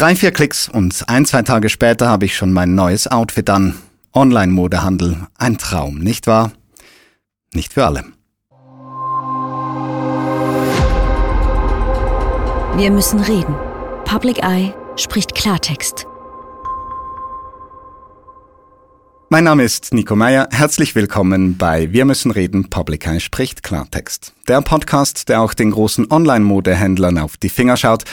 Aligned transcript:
Drei, 0.00 0.16
vier 0.16 0.30
Klicks 0.30 0.66
und 0.66 1.04
ein, 1.10 1.26
zwei 1.26 1.42
Tage 1.42 1.68
später 1.68 2.08
habe 2.08 2.24
ich 2.24 2.34
schon 2.34 2.54
mein 2.54 2.74
neues 2.74 3.06
Outfit 3.06 3.50
an. 3.50 3.74
Online-Modehandel. 4.14 5.26
Ein 5.36 5.58
Traum, 5.58 5.98
nicht 5.98 6.26
wahr? 6.26 6.52
Nicht 7.52 7.74
für 7.74 7.84
alle. 7.84 8.04
Wir 12.78 12.90
müssen 12.90 13.20
reden. 13.20 13.54
Public 14.06 14.42
Eye 14.42 14.72
spricht 14.96 15.34
Klartext. 15.34 16.06
Mein 19.28 19.44
Name 19.44 19.64
ist 19.64 19.92
Nico 19.92 20.16
Meyer. 20.16 20.48
Herzlich 20.50 20.94
willkommen 20.94 21.58
bei 21.58 21.92
Wir 21.92 22.06
müssen 22.06 22.30
reden. 22.30 22.70
Public 22.70 23.06
Eye 23.06 23.20
spricht 23.20 23.62
Klartext. 23.62 24.32
Der 24.48 24.62
Podcast, 24.62 25.28
der 25.28 25.42
auch 25.42 25.52
den 25.52 25.72
großen 25.72 26.10
Online-Modehändlern 26.10 27.18
auf 27.18 27.36
die 27.36 27.50
Finger 27.50 27.76
schaut. 27.76 28.04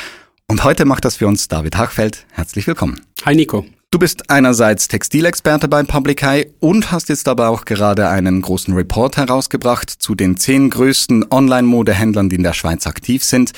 Und 0.50 0.64
heute 0.64 0.86
macht 0.86 1.04
das 1.04 1.18
für 1.18 1.28
uns 1.28 1.50
David 1.50 1.76
Hachfeld. 1.76 2.26
Herzlich 2.32 2.68
willkommen. 2.68 3.02
Hi 3.26 3.36
Nico. 3.36 3.66
Du 3.92 4.00
bist 4.00 4.30
einerseits 4.30 4.88
Textilexperte 4.88 5.68
bei 5.68 5.84
Public 5.84 6.24
Eye 6.24 6.54
und 6.62 6.90
hast 6.90 7.10
jetzt 7.10 7.28
aber 7.28 7.50
auch 7.50 7.66
gerade 7.66 8.08
einen 8.08 8.42
großen 8.42 8.74
Report 8.74 9.18
herausgebracht 9.18 9.90
zu 9.90 10.16
den 10.16 10.38
zehn 10.38 10.70
größten 10.70 11.32
Online-Modehändlern, 11.32 12.30
die 12.30 12.38
in 12.38 12.44
der 12.44 12.54
Schweiz 12.54 12.88
aktiv 12.88 13.26
sind. 13.26 13.52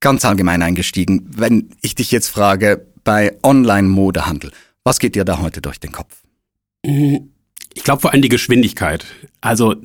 Ganz 0.00 0.26
allgemein 0.26 0.60
eingestiegen, 0.60 1.30
wenn 1.34 1.70
ich 1.80 1.94
dich 1.94 2.10
jetzt 2.10 2.28
frage, 2.28 2.86
bei 3.02 3.34
Online-Modehandel, 3.42 4.52
was 4.84 4.98
geht 4.98 5.14
dir 5.14 5.24
da 5.24 5.38
heute 5.38 5.62
durch 5.62 5.80
den 5.80 5.92
Kopf? 5.92 6.20
Ich 6.82 7.84
glaube 7.84 8.02
vor 8.02 8.12
allem 8.12 8.20
die 8.20 8.28
Geschwindigkeit. 8.28 9.06
Also 9.40 9.76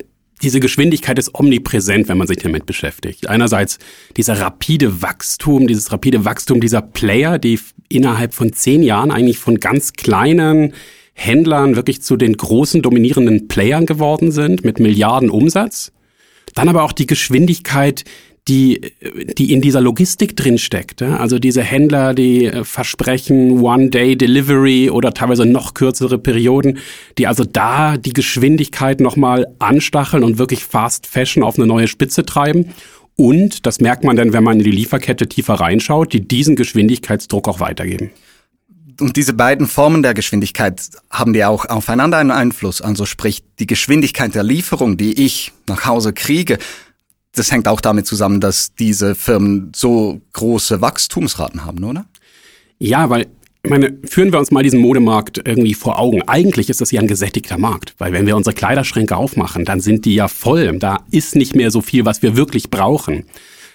diese 0.42 0.60
Geschwindigkeit 0.60 1.18
ist 1.18 1.34
omnipräsent, 1.34 2.08
wenn 2.08 2.18
man 2.18 2.26
sich 2.26 2.38
damit 2.38 2.66
beschäftigt. 2.66 3.28
Einerseits 3.28 3.78
dieser 4.16 4.40
rapide 4.40 5.02
Wachstum, 5.02 5.66
dieses 5.66 5.92
rapide 5.92 6.24
Wachstum 6.24 6.60
dieser 6.60 6.82
Player, 6.82 7.38
die 7.38 7.58
innerhalb 7.88 8.34
von 8.34 8.52
zehn 8.52 8.82
Jahren 8.82 9.10
eigentlich 9.10 9.38
von 9.38 9.60
ganz 9.60 9.92
kleinen 9.92 10.74
Händlern 11.14 11.76
wirklich 11.76 12.02
zu 12.02 12.16
den 12.16 12.36
großen 12.36 12.82
dominierenden 12.82 13.48
Playern 13.48 13.86
geworden 13.86 14.32
sind 14.32 14.64
mit 14.64 14.80
Milliarden 14.80 15.30
Umsatz. 15.30 15.92
Dann 16.54 16.68
aber 16.68 16.82
auch 16.82 16.92
die 16.92 17.06
Geschwindigkeit, 17.06 18.04
die, 18.48 18.80
die 19.38 19.52
in 19.52 19.60
dieser 19.60 19.80
Logistik 19.80 20.36
drin 20.36 20.58
steckt. 20.58 21.00
Also 21.00 21.38
diese 21.38 21.62
Händler, 21.62 22.12
die 22.12 22.46
äh, 22.46 22.64
versprechen 22.64 23.60
One-Day-Delivery 23.60 24.90
oder 24.90 25.14
teilweise 25.14 25.46
noch 25.46 25.74
kürzere 25.74 26.18
Perioden, 26.18 26.78
die 27.18 27.28
also 27.28 27.44
da 27.44 27.96
die 27.96 28.12
Geschwindigkeit 28.12 29.00
nochmal 29.00 29.46
anstacheln 29.60 30.24
und 30.24 30.38
wirklich 30.38 30.64
Fast 30.64 31.06
Fashion 31.06 31.44
auf 31.44 31.56
eine 31.56 31.66
neue 31.66 31.86
Spitze 31.86 32.26
treiben. 32.26 32.72
Und, 33.14 33.66
das 33.66 33.80
merkt 33.80 34.04
man 34.04 34.16
dann, 34.16 34.32
wenn 34.32 34.42
man 34.42 34.58
in 34.58 34.64
die 34.64 34.70
Lieferkette 34.70 35.28
tiefer 35.28 35.54
reinschaut, 35.54 36.12
die 36.12 36.26
diesen 36.26 36.56
Geschwindigkeitsdruck 36.56 37.46
auch 37.46 37.60
weitergeben. 37.60 38.10
Und 39.00 39.16
diese 39.16 39.34
beiden 39.34 39.66
Formen 39.66 40.02
der 40.02 40.14
Geschwindigkeit 40.14 40.80
haben 41.10 41.32
die 41.32 41.44
auch 41.44 41.66
aufeinander 41.66 42.18
einen 42.18 42.30
Einfluss. 42.30 42.80
Also 42.80 43.06
sprich, 43.06 43.42
die 43.58 43.66
Geschwindigkeit 43.66 44.34
der 44.34 44.42
Lieferung, 44.42 44.96
die 44.96 45.24
ich 45.24 45.52
nach 45.68 45.86
Hause 45.86 46.12
kriege, 46.12 46.58
das 47.34 47.50
hängt 47.50 47.66
auch 47.68 47.80
damit 47.80 48.06
zusammen, 48.06 48.40
dass 48.40 48.74
diese 48.74 49.14
Firmen 49.14 49.72
so 49.74 50.20
große 50.32 50.80
Wachstumsraten 50.80 51.64
haben, 51.64 51.82
oder? 51.84 52.06
Ja, 52.78 53.08
weil 53.10 53.26
ich 53.64 53.70
meine, 53.70 53.96
führen 54.04 54.32
wir 54.32 54.40
uns 54.40 54.50
mal 54.50 54.64
diesen 54.64 54.80
Modemarkt 54.80 55.40
irgendwie 55.44 55.74
vor 55.74 55.98
Augen. 56.00 56.22
Eigentlich 56.26 56.68
ist 56.68 56.80
das 56.80 56.90
ja 56.90 57.00
ein 57.00 57.06
gesättigter 57.06 57.58
Markt, 57.58 57.94
weil 57.98 58.12
wenn 58.12 58.26
wir 58.26 58.36
unsere 58.36 58.54
Kleiderschränke 58.54 59.16
aufmachen, 59.16 59.64
dann 59.64 59.80
sind 59.80 60.04
die 60.04 60.16
ja 60.16 60.26
voll. 60.26 60.76
Da 60.78 61.04
ist 61.12 61.36
nicht 61.36 61.54
mehr 61.54 61.70
so 61.70 61.80
viel, 61.80 62.04
was 62.04 62.22
wir 62.22 62.36
wirklich 62.36 62.70
brauchen. 62.70 63.24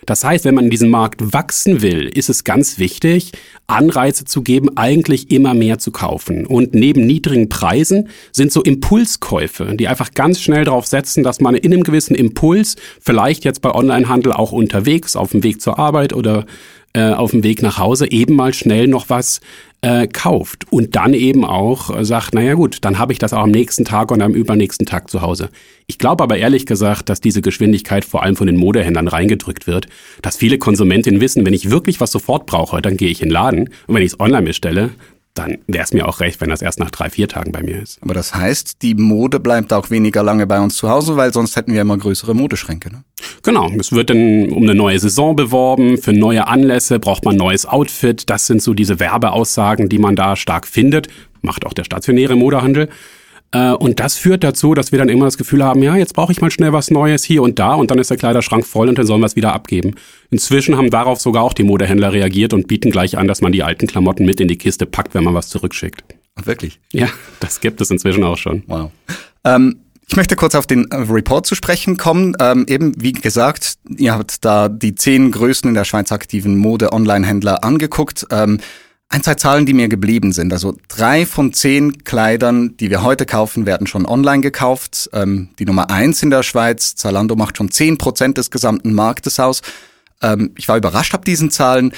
Das 0.06 0.24
heißt, 0.24 0.46
wenn 0.46 0.56
man 0.56 0.66
in 0.66 0.70
diesem 0.70 0.90
Markt 0.90 1.34
wachsen 1.34 1.82
will, 1.82 2.08
ist 2.08 2.30
es 2.30 2.44
ganz 2.44 2.80
wichtig, 2.80 3.32
Anreize 3.68 4.26
zu 4.26 4.42
geben, 4.42 4.78
eigentlich 4.78 5.32
immer 5.32 5.54
mehr 5.54 5.78
zu 5.80 5.92
kaufen. 5.92 6.46
Und 6.46 6.74
neben 6.74 7.06
niedrigen 7.06 7.50
Preisen 7.50 8.10
sind 8.32 8.52
so 8.52 8.62
Impulskäufe, 8.62 9.76
die 9.76 9.88
einfach 9.88 10.12
ganz 10.14 10.40
schnell 10.40 10.64
darauf 10.64 10.88
setzen, 10.88 11.24
dass 11.24 11.42
man 11.42 11.56
in 11.56 11.74
einem 11.74 11.84
gewissen 11.84 12.16
Impuls, 12.16 12.76
vielleicht 13.02 13.44
jetzt 13.44 13.62
bei 13.62 13.74
Onlinehandel 13.74 14.32
auch 14.32 14.52
unterwegs, 14.52 15.16
auf 15.16 15.32
dem 15.32 15.44
Weg 15.44 15.62
zur 15.62 15.80
Arbeit 15.80 16.14
oder 16.14 16.46
äh, 16.98 17.14
auf 17.14 17.30
dem 17.30 17.44
Weg 17.44 17.62
nach 17.62 17.78
Hause 17.78 18.10
eben 18.12 18.36
mal 18.36 18.56
schnell 18.56 18.88
noch 18.88 19.10
was 19.10 19.40
äh, 19.82 20.08
kauft 20.08 20.66
und 20.72 20.96
dann 20.96 21.14
eben 21.14 21.46
auch 21.46 21.96
äh, 21.96 22.04
sagt, 22.04 22.34
naja 22.34 22.56
gut, 22.56 22.80
dann 22.82 22.98
habe 22.98 23.14
ich 23.14 23.20
das 23.20 23.34
auch 23.34 23.44
am 23.44 23.52
nächsten 23.52 23.86
Tag 23.86 24.10
und 24.10 24.24
am 24.24 24.34
übernächsten 24.34 24.88
Tag 24.88 25.08
zu 25.12 25.22
Hause. 25.22 25.50
Ich 25.86 26.00
glaube 26.00 26.24
aber 26.24 26.38
ehrlich 26.38 26.66
gesagt, 26.66 27.10
dass 27.10 27.22
diese 27.22 27.44
Geschwindigkeit 27.44 28.04
vor 28.04 28.24
allem 28.24 28.36
von 28.36 28.48
den 28.48 28.58
Modehändlern 28.58 29.08
reingedrückt 29.08 29.68
wird, 29.68 29.88
dass 30.24 30.38
viele 30.38 30.58
Konsumentinnen 30.58 31.22
wissen, 31.22 31.46
wenn 31.46 31.54
ich 31.54 31.70
wirklich 31.70 32.02
was 32.02 32.12
sofort 32.12 32.48
brauche, 32.48 32.82
dann 32.82 32.98
gehe 32.98 33.10
ich 33.10 33.22
in 33.22 33.28
den 33.30 33.34
Laden 33.34 33.70
und 33.86 33.94
wenn 33.94 34.02
ich 34.02 34.14
es 34.14 34.20
online 34.20 34.48
bestelle, 34.48 34.90
dann 35.38 35.58
wäre 35.68 35.84
es 35.84 35.94
mir 35.94 36.08
auch 36.08 36.20
recht, 36.20 36.42
wenn 36.42 36.50
das 36.50 36.62
erst 36.62 36.80
nach 36.80 36.92
drei, 36.92 37.10
vier 37.10 37.28
Tagen 37.28 37.52
bei 37.52 37.62
mir 37.62 37.82
ist. 37.82 38.02
Aber 38.02 38.14
das 38.14 38.34
heißt, 38.34 38.82
die 38.82 38.96
Mode 38.96 39.40
bleibt 39.40 39.74
auch 39.74 39.90
weniger 39.90 40.24
lange 40.24 40.48
bei 40.48 40.60
uns 40.60 40.78
zu 40.78 40.90
Hause, 40.90 41.18
weil 41.18 41.34
sonst 41.34 41.56
hätten 41.56 41.74
wir 41.74 41.82
immer 41.82 41.98
größere 41.98 42.34
Modeschränke. 42.34 42.92
Ne? 42.92 43.04
Genau, 43.44 43.70
es 43.80 43.92
wird 43.92 44.10
dann 44.10 44.50
um 44.50 44.64
eine 44.64 44.76
neue 44.76 45.00
Saison 45.00 45.36
beworben, 45.36 45.98
für 45.98 46.14
neue 46.14 46.48
Anlässe 46.48 47.00
braucht 47.00 47.26
man 47.26 47.36
ein 47.36 47.40
neues 47.40 47.66
Outfit. 47.66 48.30
Das 48.30 48.48
sind 48.48 48.62
so 48.62 48.74
diese 48.74 49.00
Werbeaussagen, 49.00 49.90
die 49.90 50.00
man 50.00 50.16
da 50.16 50.36
stark 50.36 50.68
findet. 50.68 51.08
Macht 51.42 51.66
auch 51.66 51.74
der 51.74 51.84
stationäre 51.84 52.36
Modehandel. 52.36 52.90
Äh, 53.52 53.72
und 53.72 54.00
das 54.00 54.18
führt 54.18 54.44
dazu, 54.44 54.74
dass 54.74 54.92
wir 54.92 55.00
dann 55.00 55.10
immer 55.10 55.26
das 55.26 55.38
Gefühl 55.38 55.64
haben, 55.64 55.82
ja, 55.82 55.96
jetzt 55.96 56.14
brauche 56.14 56.32
ich 56.32 56.42
mal 56.42 56.52
schnell 56.52 56.74
was 56.74 56.92
Neues 56.92 57.24
hier 57.24 57.42
und 57.42 57.60
da 57.60 57.74
und 57.74 57.92
dann 57.92 58.00
ist 58.00 58.10
der 58.10 58.18
Kleiderschrank 58.18 58.66
voll 58.66 58.90
und 58.90 58.98
dann 58.98 59.06
sollen 59.06 59.22
wir 59.22 59.26
es 59.26 59.36
wieder 59.36 59.54
abgeben. 59.54 59.96
Inzwischen 60.30 60.78
haben 60.78 60.90
darauf 60.90 61.20
sogar 61.22 61.44
auch 61.44 61.54
die 61.54 61.64
Modehändler 61.64 62.12
reagiert 62.12 62.54
und 62.54 62.68
bieten 62.68 62.92
gleich 62.92 63.18
an, 63.18 63.28
dass 63.28 63.42
man 63.42 63.52
die 63.52 63.64
alten 63.64 63.88
Klamotten 63.88 64.26
mit 64.26 64.40
in 64.40 64.48
die 64.48 64.58
Kiste 64.58 64.86
packt, 64.86 65.14
wenn 65.14 65.24
man 65.24 65.34
was 65.34 65.50
zurückschickt. 65.50 66.04
Wirklich? 66.44 66.80
Ja, 66.92 67.10
das 67.40 67.62
gibt 67.62 67.82
es 67.82 67.90
inzwischen 67.90 68.24
auch 68.24 68.38
schon. 68.38 68.64
Wow. 68.68 68.92
Ähm 69.44 69.82
ich 70.10 70.16
möchte 70.16 70.38
kurz 70.38 70.56
auf 70.56 70.66
den 70.66 70.90
äh, 70.90 70.96
Report 70.96 71.46
zu 71.46 71.54
sprechen 71.54 71.98
kommen. 71.98 72.34
Ähm, 72.40 72.66
eben, 72.70 72.94
wie 72.98 73.12
gesagt, 73.12 73.76
ihr 73.98 74.14
habt 74.14 74.46
da 74.46 74.70
die 74.70 74.96
zehn 74.96 75.32
größten 75.32 75.70
in 75.70 75.76
der 75.76 75.84
Schweiz 75.84 76.14
aktiven 76.14 76.56
Mode-Online-Händler 76.58 77.64
angeguckt. 77.64 78.26
Ähm, 78.32 78.60
ein, 79.10 79.24
zwei 79.24 79.36
Zahlen, 79.36 79.66
die 79.66 79.74
mir 79.74 79.88
geblieben 79.88 80.34
sind. 80.34 80.52
Also 80.52 80.76
drei 80.90 81.26
von 81.26 81.54
zehn 81.54 82.04
Kleidern, 82.04 82.76
die 82.78 82.90
wir 82.90 83.04
heute 83.04 83.26
kaufen, 83.26 83.66
werden 83.66 83.88
schon 83.88 84.06
online 84.06 84.42
gekauft. 84.42 85.10
Ähm, 85.14 85.50
die 85.60 85.66
Nummer 85.66 85.90
eins 85.90 86.24
in 86.24 86.30
der 86.30 86.44
Schweiz, 86.44 86.96
Zalando 86.96 87.36
macht 87.36 87.58
schon 87.58 87.72
zehn 87.72 87.98
Prozent 87.98 88.38
des 88.38 88.52
gesamten 88.52 88.94
Marktes 88.94 89.40
aus. 89.40 89.62
Ähm, 90.22 90.52
ich 90.58 90.68
war 90.68 90.78
überrascht 90.78 91.14
ab 91.14 91.24
diesen 91.24 91.52
Zahlen. 91.52 91.94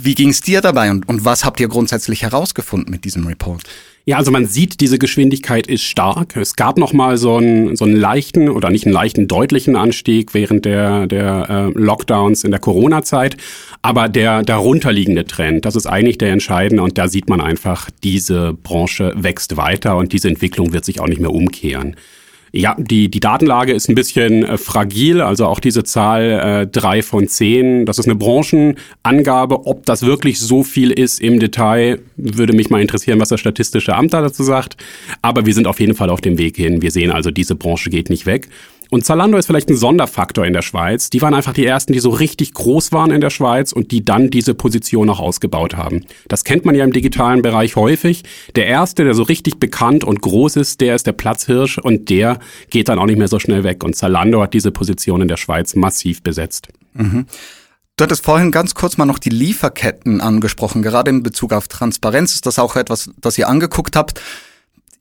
Wie 0.00 0.14
ging 0.14 0.30
es 0.30 0.40
dir 0.40 0.60
dabei 0.60 0.90
und, 0.90 1.08
und 1.08 1.24
was 1.24 1.44
habt 1.44 1.60
ihr 1.60 1.68
grundsätzlich 1.68 2.22
herausgefunden 2.22 2.90
mit 2.90 3.04
diesem 3.04 3.26
Report? 3.26 3.62
Ja, 4.08 4.16
also 4.16 4.30
man 4.30 4.46
sieht, 4.46 4.80
diese 4.80 4.98
Geschwindigkeit 4.98 5.66
ist 5.66 5.82
stark. 5.82 6.34
Es 6.34 6.56
gab 6.56 6.78
noch 6.78 6.94
mal 6.94 7.18
so 7.18 7.36
einen, 7.36 7.76
so 7.76 7.84
einen 7.84 7.94
leichten 7.94 8.48
oder 8.48 8.70
nicht 8.70 8.86
einen 8.86 8.94
leichten, 8.94 9.28
deutlichen 9.28 9.76
Anstieg 9.76 10.32
während 10.32 10.64
der, 10.64 11.06
der 11.06 11.72
äh, 11.76 11.78
Lockdowns 11.78 12.42
in 12.42 12.50
der 12.50 12.58
Corona-Zeit. 12.58 13.36
Aber 13.82 14.08
der 14.08 14.42
darunterliegende 14.44 15.26
Trend, 15.26 15.66
das 15.66 15.76
ist 15.76 15.84
eigentlich 15.84 16.16
der 16.16 16.32
entscheidende 16.32 16.82
und 16.82 16.96
da 16.96 17.06
sieht 17.06 17.28
man 17.28 17.42
einfach, 17.42 17.90
diese 18.02 18.54
Branche 18.54 19.12
wächst 19.14 19.58
weiter 19.58 19.98
und 19.98 20.14
diese 20.14 20.28
Entwicklung 20.28 20.72
wird 20.72 20.86
sich 20.86 21.00
auch 21.00 21.06
nicht 21.06 21.20
mehr 21.20 21.34
umkehren. 21.34 21.94
Ja, 22.52 22.76
die, 22.78 23.10
die 23.10 23.20
Datenlage 23.20 23.72
ist 23.72 23.88
ein 23.88 23.94
bisschen 23.94 24.44
äh, 24.44 24.56
fragil, 24.56 25.20
also 25.20 25.46
auch 25.46 25.60
diese 25.60 25.84
Zahl 25.84 26.22
äh, 26.22 26.66
drei 26.66 27.02
von 27.02 27.28
zehn. 27.28 27.84
Das 27.84 27.98
ist 27.98 28.06
eine 28.06 28.14
Branchenangabe. 28.14 29.66
Ob 29.66 29.84
das 29.84 30.02
wirklich 30.02 30.38
so 30.38 30.62
viel 30.62 30.90
ist 30.90 31.20
im 31.20 31.40
Detail, 31.40 32.00
würde 32.16 32.54
mich 32.54 32.70
mal 32.70 32.80
interessieren, 32.80 33.20
was 33.20 33.28
das 33.28 33.40
Statistische 33.40 33.94
Amt 33.94 34.14
da 34.14 34.22
dazu 34.22 34.42
sagt. 34.42 34.76
Aber 35.22 35.46
wir 35.46 35.54
sind 35.54 35.66
auf 35.66 35.80
jeden 35.80 35.94
Fall 35.94 36.10
auf 36.10 36.20
dem 36.20 36.38
Weg 36.38 36.56
hin. 36.56 36.80
Wir 36.82 36.90
sehen 36.90 37.10
also, 37.10 37.30
diese 37.30 37.54
Branche 37.54 37.90
geht 37.90 38.08
nicht 38.10 38.26
weg. 38.26 38.48
Und 38.90 39.04
Zalando 39.04 39.36
ist 39.36 39.46
vielleicht 39.46 39.68
ein 39.68 39.76
Sonderfaktor 39.76 40.46
in 40.46 40.54
der 40.54 40.62
Schweiz. 40.62 41.10
Die 41.10 41.20
waren 41.20 41.34
einfach 41.34 41.52
die 41.52 41.66
ersten, 41.66 41.92
die 41.92 41.98
so 41.98 42.10
richtig 42.10 42.54
groß 42.54 42.92
waren 42.92 43.10
in 43.10 43.20
der 43.20 43.30
Schweiz 43.30 43.72
und 43.72 43.90
die 43.90 44.04
dann 44.04 44.30
diese 44.30 44.54
Position 44.54 45.10
auch 45.10 45.20
ausgebaut 45.20 45.76
haben. 45.76 46.06
Das 46.28 46.44
kennt 46.44 46.64
man 46.64 46.74
ja 46.74 46.84
im 46.84 46.92
digitalen 46.92 47.42
Bereich 47.42 47.76
häufig. 47.76 48.24
Der 48.56 48.66
erste, 48.66 49.04
der 49.04 49.14
so 49.14 49.24
richtig 49.24 49.58
bekannt 49.58 50.04
und 50.04 50.22
groß 50.22 50.56
ist, 50.56 50.80
der 50.80 50.94
ist 50.94 51.06
der 51.06 51.12
Platzhirsch 51.12 51.78
und 51.78 52.08
der 52.08 52.38
geht 52.70 52.88
dann 52.88 52.98
auch 52.98 53.06
nicht 53.06 53.18
mehr 53.18 53.28
so 53.28 53.38
schnell 53.38 53.62
weg. 53.62 53.84
Und 53.84 53.94
Zalando 53.94 54.40
hat 54.40 54.54
diese 54.54 54.70
Position 54.70 55.20
in 55.20 55.28
der 55.28 55.36
Schweiz 55.36 55.74
massiv 55.74 56.22
besetzt. 56.22 56.68
Mhm. 56.94 57.26
Du 57.98 58.04
hattest 58.04 58.24
vorhin 58.24 58.52
ganz 58.52 58.74
kurz 58.74 58.96
mal 58.96 59.06
noch 59.06 59.18
die 59.18 59.28
Lieferketten 59.28 60.20
angesprochen. 60.20 60.82
Gerade 60.82 61.10
in 61.10 61.22
Bezug 61.22 61.52
auf 61.52 61.68
Transparenz 61.68 62.34
ist 62.34 62.46
das 62.46 62.58
auch 62.58 62.76
etwas, 62.76 63.10
das 63.20 63.36
ihr 63.36 63.48
angeguckt 63.48 63.96
habt 63.96 64.20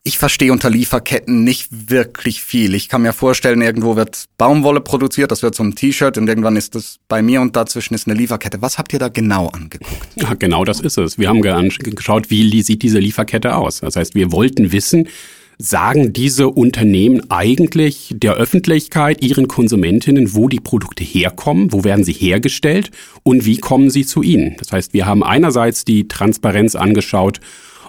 ich 0.07 0.18
verstehe 0.18 0.54
unter 0.54 0.69
Lieferketten 0.69 1.44
nicht 1.44 1.68
wirklich 1.89 2.42
viel. 2.42 2.75
Ich 2.75 2.88
kann 2.88 3.01
mir 3.01 3.12
vorstellen, 3.12 3.62
irgendwo 3.62 3.98
wird 3.98 4.25
Baumwolle 4.38 4.80
produziert, 4.80 5.31
das 5.31 5.44
wird 5.44 5.54
zum 5.54 5.75
T-Shirt 5.75 6.18
und 6.18 6.30
irgendwann 6.30 6.56
ist 6.56 6.75
das 6.75 7.00
bei 7.09 7.21
mir 7.21 7.42
und 7.42 7.57
dazwischen 7.57 7.94
ist 7.94 8.07
eine 8.07 8.18
Lieferkette. 8.18 8.62
Was 8.62 8.77
habt 8.77 8.94
ihr 8.94 9.00
da 9.00 9.09
genau 9.09 9.48
angeguckt? 9.48 10.07
Ja, 10.15 10.33
genau 10.33 10.63
das 10.63 10.80
ist 10.80 10.98
es. 10.98 11.19
Wir 11.19 11.27
haben 11.27 11.42
geschaut, 11.42 12.30
wie 12.30 12.62
sieht 12.62 12.83
diese 12.83 13.00
Lieferkette 13.00 13.56
aus. 13.56 13.81
Das 13.81 13.98
heißt, 13.98 14.15
wir 14.15 14.31
wollten 14.31 14.71
wissen, 14.71 15.09
sagen 15.57 16.13
diese 16.13 16.48
Unternehmen 16.48 17.30
eigentlich 17.30 18.13
der 18.15 18.36
Öffentlichkeit, 18.36 19.21
ihren 19.21 19.50
Konsumentinnen, 19.50 20.33
wo 20.33 20.48
die 20.48 20.62
Produkte 20.62 21.03
herkommen, 21.03 21.74
wo 21.74 21.83
werden 21.83 22.06
sie 22.06 22.13
hergestellt 22.13 22.92
und 23.24 23.44
wie 23.44 23.57
kommen 23.57 23.89
sie 23.89 24.06
zu 24.06 24.21
ihnen. 24.24 24.56
Das 24.60 24.71
heißt, 24.71 24.94
wir 24.94 25.06
haben 25.06 25.21
einerseits 25.21 25.83
die 25.83 26.07
Transparenz 26.07 26.75
angeschaut, 26.75 27.42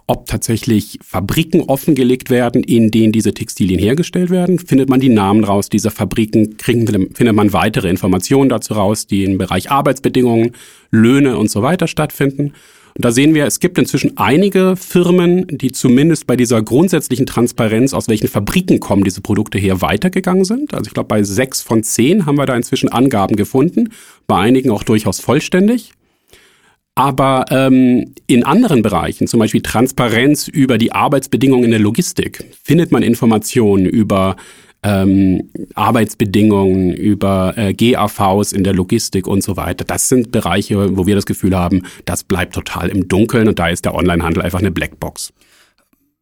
ob 0.09 0.27
tatsächlich 0.27 0.99
Fabriken 1.05 1.61
offengelegt 1.61 2.31
werden, 2.31 2.65
in 2.65 2.91
denen 2.91 3.13
diese 3.13 3.35
Textilien 3.35 3.79
hergestellt 3.79 4.31
werden. 4.31 4.59
Findet 4.59 4.89
man 4.89 5.01
die 5.01 5.11
Namen 5.11 5.45
raus 5.45 5.69
dieser 5.69 5.91
Fabriken, 5.91 6.57
kriegen, 6.57 6.87
findet 6.87 7.37
man 7.37 7.53
weitere 7.53 7.91
Informationen 7.91 8.49
dazu 8.49 8.73
raus, 8.75 9.07
die 9.07 9.25
im 9.25 9.37
Bereich 9.39 9.71
Arbeitsbedingungen, 9.71 10.53
Löhne 10.91 11.37
und 11.37 11.51
so 11.51 11.63
weiter 11.63 11.87
stattfinden. 11.87 12.55
Und 12.95 13.05
da 13.05 13.13
sehen 13.13 13.35
wir, 13.35 13.47
es 13.47 13.61
gibt 13.61 13.79
inzwischen 13.79 14.17
einige 14.17 14.77
Firmen, 14.77 15.47
die 15.47 15.73
zumindest 15.73 16.27
bei 16.27 16.37
dieser 16.37 16.63
grundsätzlichen 16.63 17.27
Transparenz, 17.27 17.93
aus 17.93 18.09
welchen 18.09 18.29
Fabriken 18.29 18.81
kommen 18.81 19.05
diese 19.05 19.21
Produkte 19.21 19.59
her, 19.59 19.83
weitergegangen 19.83 20.45
sind. 20.45 20.73
Also 20.73 20.89
ich 20.89 20.95
glaube, 20.95 21.09
bei 21.09 21.23
sechs 21.23 21.61
von 21.61 21.83
zehn 21.83 22.25
haben 22.25 22.39
wir 22.39 22.47
da 22.47 22.57
inzwischen 22.57 22.89
Angaben 22.89 23.37
gefunden, 23.37 23.91
bei 24.27 24.39
einigen 24.39 24.71
auch 24.71 24.85
durchaus 24.85 25.21
vollständig. 25.21 25.93
Aber 26.99 27.45
ähm, 27.50 28.12
in 28.27 28.43
anderen 28.43 28.83
Bereichen, 28.83 29.29
zum 29.29 29.39
Beispiel 29.39 29.62
Transparenz 29.62 30.49
über 30.49 30.79
die 30.79 30.91
Arbeitsbedingungen 30.91 31.67
in 31.67 31.71
der 31.71 31.79
Logistik, 31.79 32.45
findet 32.61 32.91
man 32.91 33.05
Informationen 33.05 33.87
über 33.87 34.35
ähm, 34.83 35.49
Arbeitsbedingungen, 35.77 36.93
über 36.93 37.55
äh, 37.56 37.73
GAVs 37.73 38.50
in 38.50 38.65
der 38.65 38.73
Logistik 38.73 39.29
und 39.29 39.45
so 39.45 39.56
weiter. 39.56 39.85
Das 39.85 40.09
sind 40.09 40.33
Bereiche, 40.33 40.97
wo 40.97 41.06
wir 41.06 41.15
das 41.15 41.25
Gefühl 41.25 41.56
haben, 41.56 41.85
das 42.05 42.25
bleibt 42.25 42.55
total 42.55 42.89
im 42.89 43.06
Dunkeln 43.06 43.47
und 43.47 43.61
da 43.61 43.69
ist 43.69 43.85
der 43.85 43.95
Onlinehandel 43.95 44.43
einfach 44.43 44.59
eine 44.59 44.73
Blackbox. 44.73 45.33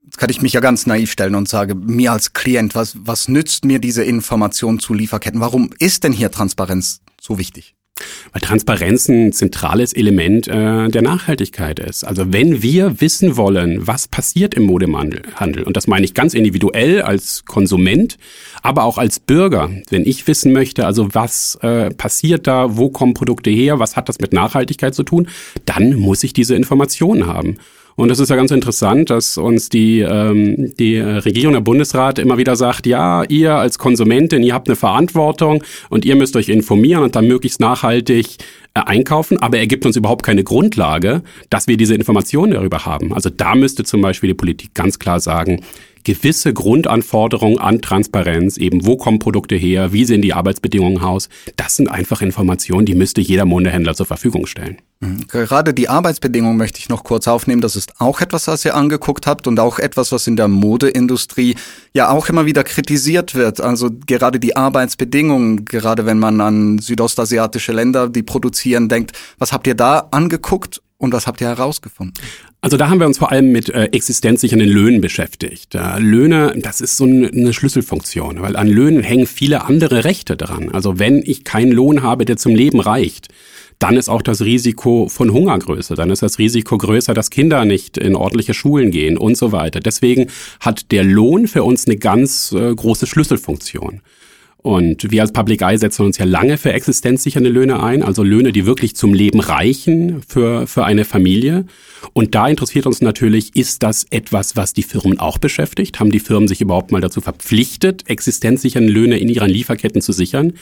Jetzt 0.05 0.19
kann 0.19 0.29
ich 0.29 0.43
mich 0.43 0.53
ja 0.53 0.61
ganz 0.61 0.85
naiv 0.85 1.11
stellen 1.11 1.37
und 1.37 1.49
sage, 1.49 1.75
mir 1.75 2.13
als 2.13 2.35
Klient, 2.35 2.75
was, 2.75 2.99
was 3.01 3.29
nützt 3.29 3.65
mir 3.65 3.79
diese 3.79 4.05
Information 4.05 4.79
zu 4.79 4.93
Lieferketten? 4.93 5.41
Warum 5.41 5.71
ist 5.79 6.05
denn 6.05 6.13
hier 6.13 6.31
Transparenz 6.31 7.01
so 7.19 7.39
wichtig? 7.39 7.76
Weil 8.33 8.43
Transparenz 8.43 9.09
ein 9.09 9.33
zentrales 9.33 9.93
Element 9.93 10.49
äh, 10.49 10.89
der 10.89 11.03
Nachhaltigkeit 11.03 11.79
ist. 11.79 12.05
Also 12.05 12.33
wenn 12.33 12.63
wir 12.63 13.01
wissen 13.01 13.37
wollen, 13.37 13.87
was 13.87 14.09
passiert 14.09 14.55
im 14.55 14.65
Modehandel, 14.65 15.65
und 15.65 15.77
das 15.77 15.87
meine 15.87 16.05
ich 16.05 16.15
ganz 16.15 16.35
individuell 16.35 17.03
als 17.03 17.45
Konsument, 17.47 18.19
aber 18.63 18.85
auch 18.85 18.99
als 18.99 19.21
Bürger, 19.21 19.71
wenn 19.91 20.05
ich 20.07 20.27
wissen 20.27 20.53
möchte, 20.53 20.87
also 20.87 21.15
was 21.15 21.57
äh, 21.63 21.91
passiert 21.91 22.47
da, 22.47 22.77
wo 22.77 22.91
kommen 22.91 23.15
Produkte 23.15 23.51
her, 23.51 23.79
was 23.79 23.97
hat 23.97 24.09
das 24.09 24.19
mit 24.19 24.33
Nachhaltigkeit 24.33 24.95
zu 24.95 25.03
tun, 25.03 25.29
dann 25.65 25.95
muss 25.95 26.23
ich 26.25 26.33
diese 26.33 26.55
Informationen 26.55 27.27
haben. 27.27 27.57
Und 27.97 28.09
das 28.11 28.21
ist 28.21 28.29
ja 28.29 28.37
ganz 28.37 28.51
interessant, 28.51 29.09
dass 29.11 29.39
uns 29.39 29.71
die, 29.71 30.01
ähm, 30.01 30.75
die 30.79 30.99
Regierung, 30.99 31.55
der 31.55 31.61
Bundesrat 31.61 32.19
immer 32.19 32.37
wieder 32.37 32.55
sagt, 32.55 32.87
ja, 32.87 33.25
ihr 33.25 33.55
als 33.55 33.79
Konsumentin, 33.79 34.43
ihr 34.43 34.53
habt 34.53 34.69
eine 34.69 34.77
Verantwortung 34.77 35.65
und 35.89 36.05
ihr 36.05 36.15
müsst 36.15 36.37
euch 36.37 36.51
informieren 36.51 37.03
und 37.03 37.17
dann 37.17 37.27
möglichst 37.27 37.59
nachhaltig 37.59 38.37
äh, 38.75 38.81
einkaufen, 38.81 39.39
aber 39.39 39.59
er 39.59 39.67
gibt 39.67 39.87
uns 39.87 39.97
überhaupt 39.97 40.23
keine 40.23 40.45
Grundlage, 40.45 41.23
dass 41.49 41.67
wir 41.67 41.79
diese 41.79 41.95
Informationen 41.95 42.53
darüber 42.53 42.85
haben. 42.85 43.15
Also 43.15 43.31
da 43.31 43.55
müsste 43.55 43.85
zum 43.85 44.03
Beispiel 44.03 44.29
die 44.29 44.35
Politik 44.35 44.75
ganz 44.75 44.99
klar 44.99 45.19
sagen, 45.19 45.63
gewisse 46.07 46.55
Grundanforderungen 46.55 47.59
an 47.59 47.83
Transparenz, 47.83 48.59
eben 48.59 48.87
wo 48.87 48.97
kommen 48.97 49.19
Produkte 49.19 49.57
her, 49.57 49.93
wie 49.93 50.05
sehen 50.05 50.23
die 50.23 50.35
Arbeitsbedingungen 50.35 51.03
aus, 51.03 51.29
das 51.57 51.75
sind 51.75 51.89
einfach 51.89 52.23
Informationen, 52.23 52.87
die 52.87 52.95
müsste 52.95 53.21
jeder 53.21 53.45
Modehändler 53.45 53.97
zur 53.97 54.07
Verfügung 54.07 54.47
stellen. 54.47 54.77
Mhm. 55.01 55.27
Gerade 55.27 55.75
die 55.75 55.89
Arbeitsbedingungen 55.89 56.57
möchte 56.57 56.79
ich 56.79 56.89
noch 56.89 57.03
kurz 57.03 57.27
aufnehmen. 57.27 57.61
Das 57.61 57.75
ist 57.75 58.01
auch 58.01 58.21
etwas, 58.21 58.47
was 58.47 58.65
ihr 58.65 58.77
angeguckt 58.77 59.27
habt 59.27 59.49
und 59.49 59.59
auch 59.59 59.81
etwas, 59.81 60.13
was 60.13 60.29
in 60.29 60.37
der 60.37 60.47
Modeindustrie 60.47 61.57
ja 61.93 62.09
auch 62.11 62.29
immer 62.29 62.47
wieder 62.47 62.63
kritisiert 62.63 63.35
wird. 63.35 63.61
Also 63.61 63.91
gerade 64.07 64.39
die 64.39 64.55
Arbeitsbedingungen, 64.55 65.65
gerade 65.65 66.07
wenn 66.07 66.21
man 66.21 66.41
an 66.41 66.79
südostasiatische 66.79 67.73
Länder, 67.73 68.09
die 68.09 68.23
produzieren, 68.23 68.89
denkt, 68.89 69.11
was 69.39 69.53
habt 69.53 69.67
ihr 69.67 69.75
da 69.75 70.07
angeguckt 70.13 70.81
und 70.99 71.13
was 71.13 71.27
habt 71.27 71.41
ihr 71.41 71.49
herausgefunden? 71.49 72.15
Also 72.67 72.77
da 72.77 72.89
haben 72.89 72.99
wir 72.99 73.07
uns 73.07 73.19
vor 73.19 73.31
allem 73.31 73.53
mit 73.53 73.69
äh, 73.69 73.85
existenzsichernden 73.93 74.69
Löhnen 74.69 75.01
beschäftigt. 75.01 75.77
Äh, 75.77 76.01
Löhne, 76.01 76.53
das 76.57 76.81
ist 76.81 76.97
so 76.97 77.05
eine 77.05 77.53
Schlüsselfunktion, 77.53 78.43
weil 78.43 78.57
an 78.57 78.67
Löhnen 78.67 79.05
hängen 79.05 79.29
viele 79.29 79.67
andere 79.67 80.03
Rechte 80.03 80.37
dran. 80.37 80.71
Also 80.73 80.99
wenn 80.99 81.23
ich 81.25 81.45
keinen 81.45 81.71
Lohn 81.71 82.03
habe, 82.03 82.25
der 82.25 82.37
zum 82.39 82.57
Leben 82.57 82.81
reicht, 82.81 83.29
dann 83.79 83.97
ist 83.97 84.09
auch 84.09 84.21
das 84.21 84.41
Risiko 84.41 85.09
von 85.09 85.33
Hunger 85.33 85.57
größer. 85.57 85.95
Dann 85.95 86.11
ist 86.11 86.25
das 86.25 86.41
Risiko 86.41 86.77
größer, 86.77 87.15
dass 87.15 87.31
Kinder 87.31 87.65
nicht 87.65 87.99
in 87.99 88.17
ordentliche 88.17 88.53
Schulen 88.53 88.91
gehen 88.91 89.17
und 89.17 89.37
so 89.37 89.53
weiter. 89.53 89.79
Deswegen 89.79 90.27
hat 90.59 90.91
der 90.91 91.05
Lohn 91.05 91.47
für 91.47 91.63
uns 91.63 91.87
eine 91.87 91.99
ganz 91.99 92.51
äh, 92.51 92.75
große 92.75 93.07
Schlüsselfunktion. 93.07 94.01
Und 94.67 95.13
wir 95.13 95.23
als 95.23 95.31
Public 95.31 95.63
Eye 95.63 95.79
setzen 95.79 96.05
uns 96.05 96.19
ja 96.19 96.25
lange 96.25 96.59
für 96.59 96.73
existenzsichernde 96.73 97.49
Löhne 97.49 97.81
ein, 97.85 98.03
also 98.03 98.25
Löhne, 98.25 98.51
die 98.51 98.67
wirklich 98.67 98.97
zum 98.97 99.15
Leben 99.15 99.39
reichen 99.39 100.23
für, 100.27 100.67
für 100.67 100.85
eine 100.85 101.05
Familie. 101.05 101.67
Und 102.15 102.35
da 102.35 102.49
interessiert 102.49 102.85
uns 102.85 103.01
natürlich, 103.01 103.55
ist 103.55 103.85
das 103.85 104.07
etwas, 104.11 104.57
was 104.57 104.73
die 104.73 104.83
Firmen 104.83 105.21
auch 105.21 105.39
beschäftigt? 105.39 106.01
Haben 106.01 106.11
die 106.11 106.19
Firmen 106.19 106.49
sich 106.49 106.61
überhaupt 106.61 106.91
mal 106.91 107.01
dazu 107.01 107.21
verpflichtet, 107.21 108.11
existenzsichernde 108.11 108.93
Löhne 108.93 109.19
in 109.19 109.29
ihren 109.29 109.51
Lieferketten 109.51 110.03
zu 110.03 110.11
sichern? 110.11 110.55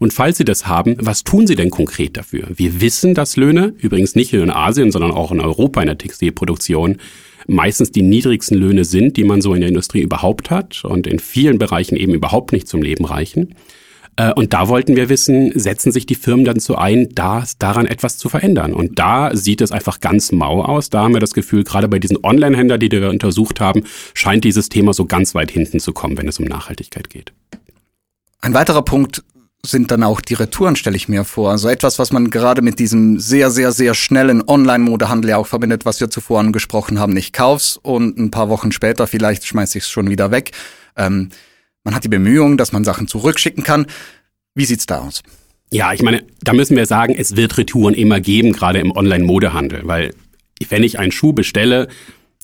Und 0.00 0.12
falls 0.12 0.38
sie 0.38 0.44
das 0.44 0.66
haben, 0.66 0.96
was 0.98 1.22
tun 1.22 1.46
sie 1.46 1.54
denn 1.54 1.70
konkret 1.70 2.16
dafür? 2.16 2.48
Wir 2.56 2.80
wissen, 2.80 3.14
dass 3.14 3.36
Löhne, 3.36 3.74
übrigens 3.78 4.16
nicht 4.16 4.32
nur 4.32 4.42
in 4.42 4.50
Asien, 4.50 4.90
sondern 4.90 5.12
auch 5.12 5.30
in 5.30 5.38
Europa 5.38 5.80
in 5.80 5.86
der 5.86 5.98
Textilproduktion, 5.98 6.96
meistens 7.46 7.92
die 7.92 8.02
niedrigsten 8.02 8.56
Löhne 8.56 8.84
sind, 8.84 9.16
die 9.16 9.24
man 9.24 9.40
so 9.40 9.54
in 9.54 9.60
der 9.60 9.68
Industrie 9.68 10.00
überhaupt 10.00 10.50
hat 10.50 10.84
und 10.84 11.06
in 11.06 11.18
vielen 11.18 11.58
Bereichen 11.58 11.96
eben 11.96 12.14
überhaupt 12.14 12.52
nicht 12.52 12.68
zum 12.68 12.82
Leben 12.82 13.04
reichen. 13.04 13.54
Äh, 14.16 14.32
und 14.32 14.52
da 14.52 14.68
wollten 14.68 14.96
wir 14.96 15.08
wissen, 15.08 15.58
setzen 15.58 15.92
sich 15.92 16.06
die 16.06 16.14
Firmen 16.14 16.44
dann 16.44 16.60
so 16.60 16.74
ein, 16.76 17.08
das, 17.14 17.58
daran 17.58 17.86
etwas 17.86 18.18
zu 18.18 18.28
verändern? 18.28 18.74
Und 18.74 18.98
da 18.98 19.34
sieht 19.34 19.60
es 19.60 19.72
einfach 19.72 20.00
ganz 20.00 20.32
mau 20.32 20.62
aus. 20.62 20.90
Da 20.90 21.02
haben 21.02 21.14
wir 21.14 21.20
das 21.20 21.34
Gefühl, 21.34 21.64
gerade 21.64 21.88
bei 21.88 21.98
diesen 21.98 22.22
Online-Händlern, 22.22 22.80
die 22.80 22.90
wir 22.90 23.08
untersucht 23.08 23.60
haben, 23.60 23.84
scheint 24.14 24.44
dieses 24.44 24.68
Thema 24.68 24.92
so 24.92 25.06
ganz 25.06 25.34
weit 25.34 25.50
hinten 25.50 25.80
zu 25.80 25.92
kommen, 25.92 26.18
wenn 26.18 26.28
es 26.28 26.38
um 26.38 26.44
Nachhaltigkeit 26.44 27.10
geht. 27.10 27.32
Ein 28.40 28.54
weiterer 28.54 28.82
Punkt 28.82 29.22
sind 29.64 29.92
dann 29.92 30.02
auch 30.02 30.20
die 30.20 30.34
Retouren, 30.34 30.74
stelle 30.74 30.96
ich 30.96 31.08
mir 31.08 31.24
vor. 31.24 31.50
Also 31.52 31.68
etwas, 31.68 31.98
was 32.00 32.12
man 32.12 32.30
gerade 32.30 32.62
mit 32.62 32.80
diesem 32.80 33.20
sehr, 33.20 33.50
sehr, 33.50 33.70
sehr 33.70 33.94
schnellen 33.94 34.42
Online-Modehandel 34.46 35.30
ja 35.30 35.36
auch 35.36 35.46
verbindet, 35.46 35.84
was 35.84 36.00
wir 36.00 36.10
zuvor 36.10 36.40
angesprochen 36.40 36.98
haben. 36.98 37.16
Ich 37.16 37.32
kauf's 37.32 37.76
und 37.76 38.18
ein 38.18 38.32
paar 38.32 38.48
Wochen 38.48 38.72
später 38.72 39.06
vielleicht 39.06 39.46
schmeiß 39.46 39.74
ich 39.76 39.84
es 39.84 39.90
schon 39.90 40.10
wieder 40.10 40.32
weg. 40.32 40.50
Ähm, 40.96 41.28
man 41.84 41.94
hat 41.94 42.02
die 42.02 42.08
Bemühungen, 42.08 42.56
dass 42.56 42.72
man 42.72 42.82
Sachen 42.82 43.06
zurückschicken 43.06 43.62
kann. 43.62 43.86
Wie 44.54 44.64
sieht's 44.64 44.86
da 44.86 44.98
aus? 44.98 45.22
Ja, 45.70 45.92
ich 45.92 46.02
meine, 46.02 46.24
da 46.42 46.52
müssen 46.52 46.76
wir 46.76 46.86
sagen, 46.86 47.14
es 47.16 47.36
wird 47.36 47.56
Retouren 47.56 47.94
immer 47.94 48.20
geben, 48.20 48.52
gerade 48.52 48.80
im 48.80 48.90
Online-Modehandel, 48.90 49.82
weil 49.84 50.14
wenn 50.68 50.82
ich 50.82 50.98
einen 50.98 51.12
Schuh 51.12 51.32
bestelle, 51.32 51.88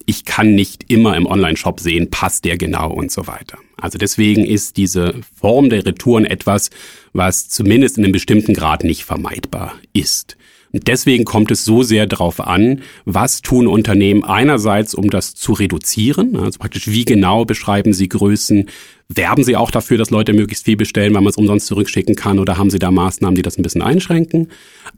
ich 0.06 0.24
kann 0.24 0.54
nicht 0.54 0.90
immer 0.90 1.16
im 1.16 1.26
Online-Shop 1.26 1.80
sehen, 1.80 2.10
passt 2.10 2.44
der 2.44 2.56
genau 2.56 2.90
und 2.90 3.10
so 3.10 3.26
weiter. 3.26 3.58
Also 3.80 3.98
deswegen 3.98 4.44
ist 4.44 4.76
diese 4.76 5.14
Form 5.38 5.70
der 5.70 5.86
Retouren 5.86 6.24
etwas, 6.24 6.70
was 7.12 7.48
zumindest 7.48 7.98
in 7.98 8.04
einem 8.04 8.12
bestimmten 8.12 8.54
Grad 8.54 8.84
nicht 8.84 9.04
vermeidbar 9.04 9.74
ist. 9.92 10.36
Und 10.72 10.86
deswegen 10.86 11.24
kommt 11.24 11.50
es 11.50 11.64
so 11.64 11.82
sehr 11.82 12.06
darauf 12.06 12.40
an, 12.40 12.82
was 13.06 13.40
tun 13.40 13.66
Unternehmen 13.66 14.22
einerseits, 14.22 14.94
um 14.94 15.08
das 15.08 15.34
zu 15.34 15.52
reduzieren, 15.52 16.36
also 16.36 16.58
praktisch 16.58 16.88
wie 16.88 17.06
genau 17.06 17.46
beschreiben 17.46 17.94
sie 17.94 18.08
Größen, 18.08 18.68
werben 19.08 19.44
sie 19.44 19.56
auch 19.56 19.70
dafür, 19.70 19.96
dass 19.96 20.10
Leute 20.10 20.34
möglichst 20.34 20.66
viel 20.66 20.76
bestellen, 20.76 21.14
weil 21.14 21.22
man 21.22 21.30
es 21.30 21.38
umsonst 21.38 21.66
zurückschicken 21.68 22.14
kann 22.14 22.38
oder 22.38 22.58
haben 22.58 22.68
sie 22.68 22.78
da 22.78 22.90
Maßnahmen, 22.90 23.34
die 23.34 23.42
das 23.42 23.56
ein 23.56 23.62
bisschen 23.62 23.80
einschränken. 23.80 24.48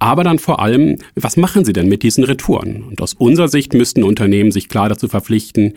Aber 0.00 0.24
dann 0.24 0.40
vor 0.40 0.60
allem, 0.60 0.96
was 1.14 1.36
machen 1.36 1.64
sie 1.64 1.72
denn 1.72 1.88
mit 1.88 2.02
diesen 2.02 2.24
Retouren? 2.24 2.82
Und 2.82 3.00
aus 3.00 3.14
unserer 3.14 3.48
Sicht 3.48 3.72
müssten 3.72 4.02
Unternehmen 4.02 4.50
sich 4.50 4.68
klar 4.68 4.88
dazu 4.88 5.06
verpflichten, 5.06 5.74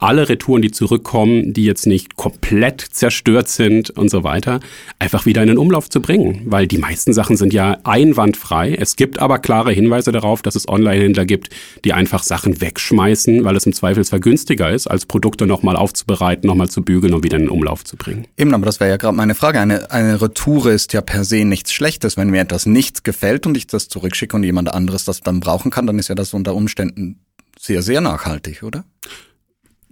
alle 0.00 0.28
Retouren, 0.28 0.62
die 0.62 0.70
zurückkommen, 0.70 1.52
die 1.52 1.64
jetzt 1.64 1.86
nicht 1.86 2.16
komplett 2.16 2.80
zerstört 2.80 3.48
sind 3.48 3.90
und 3.90 4.10
so 4.10 4.24
weiter, 4.24 4.60
einfach 4.98 5.26
wieder 5.26 5.42
in 5.42 5.48
den 5.48 5.58
Umlauf 5.58 5.88
zu 5.88 6.00
bringen. 6.00 6.42
Weil 6.46 6.66
die 6.66 6.78
meisten 6.78 7.12
Sachen 7.12 7.36
sind 7.36 7.52
ja 7.52 7.78
einwandfrei. 7.84 8.74
Es 8.74 8.96
gibt 8.96 9.18
aber 9.18 9.38
klare 9.38 9.72
Hinweise 9.72 10.10
darauf, 10.10 10.42
dass 10.42 10.56
es 10.56 10.68
Online-Händler 10.68 11.26
gibt, 11.26 11.50
die 11.84 11.92
einfach 11.92 12.22
Sachen 12.22 12.60
wegschmeißen, 12.60 13.44
weil 13.44 13.56
es 13.56 13.66
im 13.66 13.72
Zweifelsfall 13.72 14.20
günstiger 14.20 14.70
ist, 14.70 14.86
als 14.86 15.06
Produkte 15.06 15.46
nochmal 15.46 15.76
aufzubereiten, 15.76 16.46
nochmal 16.46 16.68
zu 16.68 16.82
bügeln 16.82 17.14
und 17.14 17.22
wieder 17.22 17.36
in 17.36 17.44
den 17.44 17.50
Umlauf 17.50 17.84
zu 17.84 17.96
bringen. 17.96 18.26
Eben, 18.36 18.54
aber 18.54 18.66
das 18.66 18.80
wäre 18.80 18.90
ja 18.90 18.96
gerade 18.96 19.16
meine 19.16 19.34
Frage. 19.34 19.60
Eine, 19.60 19.90
eine 19.90 20.20
Retoure 20.20 20.72
ist 20.72 20.92
ja 20.92 21.02
per 21.02 21.24
se 21.24 21.44
nichts 21.44 21.72
Schlechtes. 21.72 22.16
Wenn 22.16 22.30
mir 22.30 22.40
etwas 22.40 22.66
nicht 22.66 23.04
gefällt 23.04 23.46
und 23.46 23.56
ich 23.56 23.66
das 23.66 23.88
zurückschicke 23.88 24.34
und 24.34 24.44
jemand 24.44 24.72
anderes 24.72 25.04
das 25.04 25.20
dann 25.20 25.40
brauchen 25.40 25.70
kann, 25.70 25.86
dann 25.86 25.98
ist 25.98 26.08
ja 26.08 26.14
das 26.14 26.32
unter 26.32 26.54
Umständen 26.54 27.20
sehr, 27.58 27.82
sehr 27.82 28.00
nachhaltig, 28.00 28.62
oder? 28.62 28.84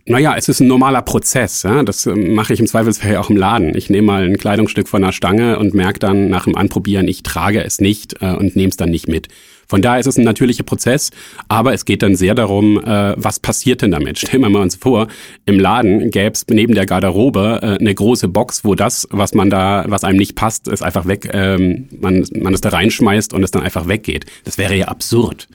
Naja, 0.09 0.35
es 0.38 0.49
ist 0.49 0.61
ein 0.61 0.67
normaler 0.67 1.03
Prozess. 1.03 1.65
Ja? 1.65 1.83
Das 1.83 2.07
ähm, 2.07 2.35
mache 2.35 2.55
ich 2.55 2.61
im 2.61 2.67
Zweifelsfall 2.67 3.17
auch 3.19 3.29
im 3.29 3.37
Laden. 3.37 3.77
Ich 3.77 3.91
nehme 3.91 4.07
mal 4.07 4.25
ein 4.25 4.38
Kleidungsstück 4.38 4.88
von 4.88 5.03
der 5.03 5.12
Stange 5.12 5.59
und 5.59 5.75
merke 5.75 5.99
dann 5.99 6.31
nach 6.31 6.45
dem 6.45 6.57
Anprobieren, 6.57 7.07
ich 7.07 7.23
trage 7.23 7.62
es 7.62 7.79
nicht 7.79 8.23
äh, 8.23 8.33
und 8.33 8.57
nehme 8.57 8.71
es 8.71 8.79
dann 8.79 8.88
nicht 8.88 9.07
mit. 9.07 9.29
Von 9.69 9.83
daher 9.83 10.00
ist 10.00 10.07
es 10.07 10.17
ein 10.17 10.25
natürlicher 10.25 10.62
Prozess, 10.62 11.11
aber 11.49 11.75
es 11.75 11.85
geht 11.85 12.03
dann 12.03 12.17
sehr 12.17 12.35
darum, 12.35 12.83
äh, 12.83 13.15
was 13.19 13.38
passiert 13.38 13.83
denn 13.83 13.91
damit? 13.91 14.19
Stellen 14.19 14.43
wir 14.43 14.49
mal 14.49 14.62
uns 14.62 14.77
vor, 14.77 15.09
im 15.45 15.61
Laden 15.61 16.11
gäbe 16.11 16.33
es 16.33 16.47
neben 16.49 16.75
der 16.75 16.87
Garderobe 16.87 17.61
äh, 17.62 17.67
eine 17.79 17.95
große 17.95 18.29
Box, 18.29 18.65
wo 18.65 18.75
das, 18.75 19.07
was 19.11 19.35
man 19.35 19.50
da, 19.50 19.85
was 19.88 20.05
einem 20.05 20.19
nicht 20.19 20.37
passt, 20.37 20.69
ist 20.69 20.83
einfach 20.83 21.07
weg, 21.07 21.29
ähm, 21.35 21.88
man, 22.00 22.25
man 22.35 22.55
es 22.55 22.62
da 22.62 22.71
reinschmeißt 22.71 23.35
und 23.35 23.43
es 23.43 23.50
dann 23.50 23.62
einfach 23.62 23.88
weggeht. 23.88 24.25
Das 24.45 24.57
wäre 24.57 24.75
ja 24.75 24.88
absurd. 24.88 25.49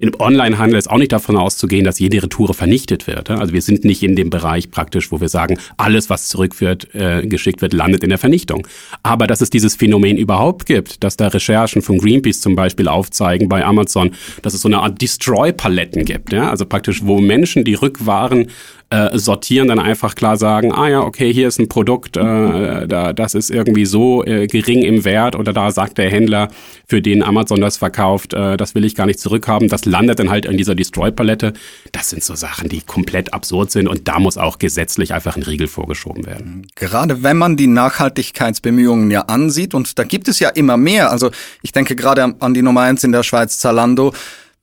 Im 0.00 0.12
Onlinehandel 0.18 0.78
ist 0.78 0.90
auch 0.90 0.96
nicht 0.96 1.12
davon 1.12 1.36
auszugehen, 1.36 1.84
dass 1.84 1.98
jede 1.98 2.22
Retoure 2.22 2.54
vernichtet 2.54 3.06
wird. 3.06 3.28
Also 3.28 3.52
wir 3.52 3.60
sind 3.60 3.84
nicht 3.84 4.02
in 4.02 4.16
dem 4.16 4.30
Bereich 4.30 4.70
praktisch, 4.70 5.12
wo 5.12 5.20
wir 5.20 5.28
sagen, 5.28 5.58
alles, 5.76 6.08
was 6.08 6.28
zurückgeschickt 6.28 6.94
äh, 6.94 7.26
geschickt 7.26 7.60
wird, 7.60 7.74
landet 7.74 8.02
in 8.02 8.08
der 8.08 8.18
Vernichtung. 8.18 8.66
Aber 9.02 9.26
dass 9.26 9.42
es 9.42 9.50
dieses 9.50 9.76
Phänomen 9.76 10.16
überhaupt 10.16 10.64
gibt, 10.64 11.04
dass 11.04 11.18
da 11.18 11.28
Recherchen 11.28 11.82
von 11.82 11.98
Greenpeace 11.98 12.40
zum 12.40 12.56
Beispiel 12.56 12.88
aufzeigen 12.88 13.50
bei 13.50 13.62
Amazon, 13.62 14.12
dass 14.40 14.54
es 14.54 14.62
so 14.62 14.68
eine 14.68 14.78
Art 14.78 15.02
Destroy-Paletten 15.02 16.06
gibt. 16.06 16.32
Ja? 16.32 16.48
Also 16.48 16.64
praktisch, 16.64 17.04
wo 17.04 17.20
Menschen 17.20 17.64
die 17.64 17.74
Rückwaren 17.74 18.46
äh, 18.90 19.16
sortieren, 19.16 19.68
dann 19.68 19.78
einfach 19.78 20.16
klar 20.16 20.36
sagen, 20.36 20.72
ah 20.72 20.88
ja, 20.88 21.00
okay, 21.00 21.32
hier 21.32 21.46
ist 21.46 21.60
ein 21.60 21.68
Produkt, 21.68 22.16
äh, 22.16 22.88
da, 22.88 23.12
das 23.12 23.34
ist 23.34 23.50
irgendwie 23.50 23.86
so 23.86 24.24
äh, 24.24 24.48
gering 24.48 24.82
im 24.82 25.04
Wert 25.04 25.36
oder 25.36 25.52
da 25.52 25.70
sagt 25.70 25.96
der 25.98 26.10
Händler, 26.10 26.48
für 26.88 27.00
den 27.00 27.22
Amazon 27.22 27.60
das 27.60 27.76
verkauft, 27.76 28.34
äh, 28.34 28.56
das 28.56 28.74
will 28.74 28.84
ich 28.84 28.96
gar 28.96 29.06
nicht 29.06 29.20
zurückhaben. 29.20 29.68
Das 29.68 29.84
landet 29.84 30.18
dann 30.18 30.28
halt 30.28 30.44
in 30.44 30.56
dieser 30.56 30.74
Destroy-Palette. 30.74 31.52
Das 31.92 32.10
sind 32.10 32.24
so 32.24 32.34
Sachen, 32.34 32.68
die 32.68 32.80
komplett 32.80 33.32
absurd 33.32 33.70
sind 33.70 33.86
und 33.86 34.08
da 34.08 34.18
muss 34.18 34.36
auch 34.36 34.58
gesetzlich 34.58 35.14
einfach 35.14 35.36
ein 35.36 35.44
Riegel 35.44 35.68
vorgeschoben 35.68 36.26
werden. 36.26 36.66
Gerade 36.74 37.22
wenn 37.22 37.36
man 37.36 37.56
die 37.56 37.68
Nachhaltigkeitsbemühungen 37.68 39.12
ja 39.12 39.22
ansieht 39.22 39.72
und 39.72 40.00
da 40.00 40.02
gibt 40.02 40.26
es 40.26 40.40
ja 40.40 40.48
immer 40.48 40.76
mehr. 40.76 41.12
Also 41.12 41.30
ich 41.62 41.70
denke 41.70 41.94
gerade 41.94 42.34
an 42.40 42.54
die 42.54 42.62
Nummer 42.62 42.80
eins 42.80 43.04
in 43.04 43.12
der 43.12 43.22
Schweiz, 43.22 43.58
Zalando 43.58 44.12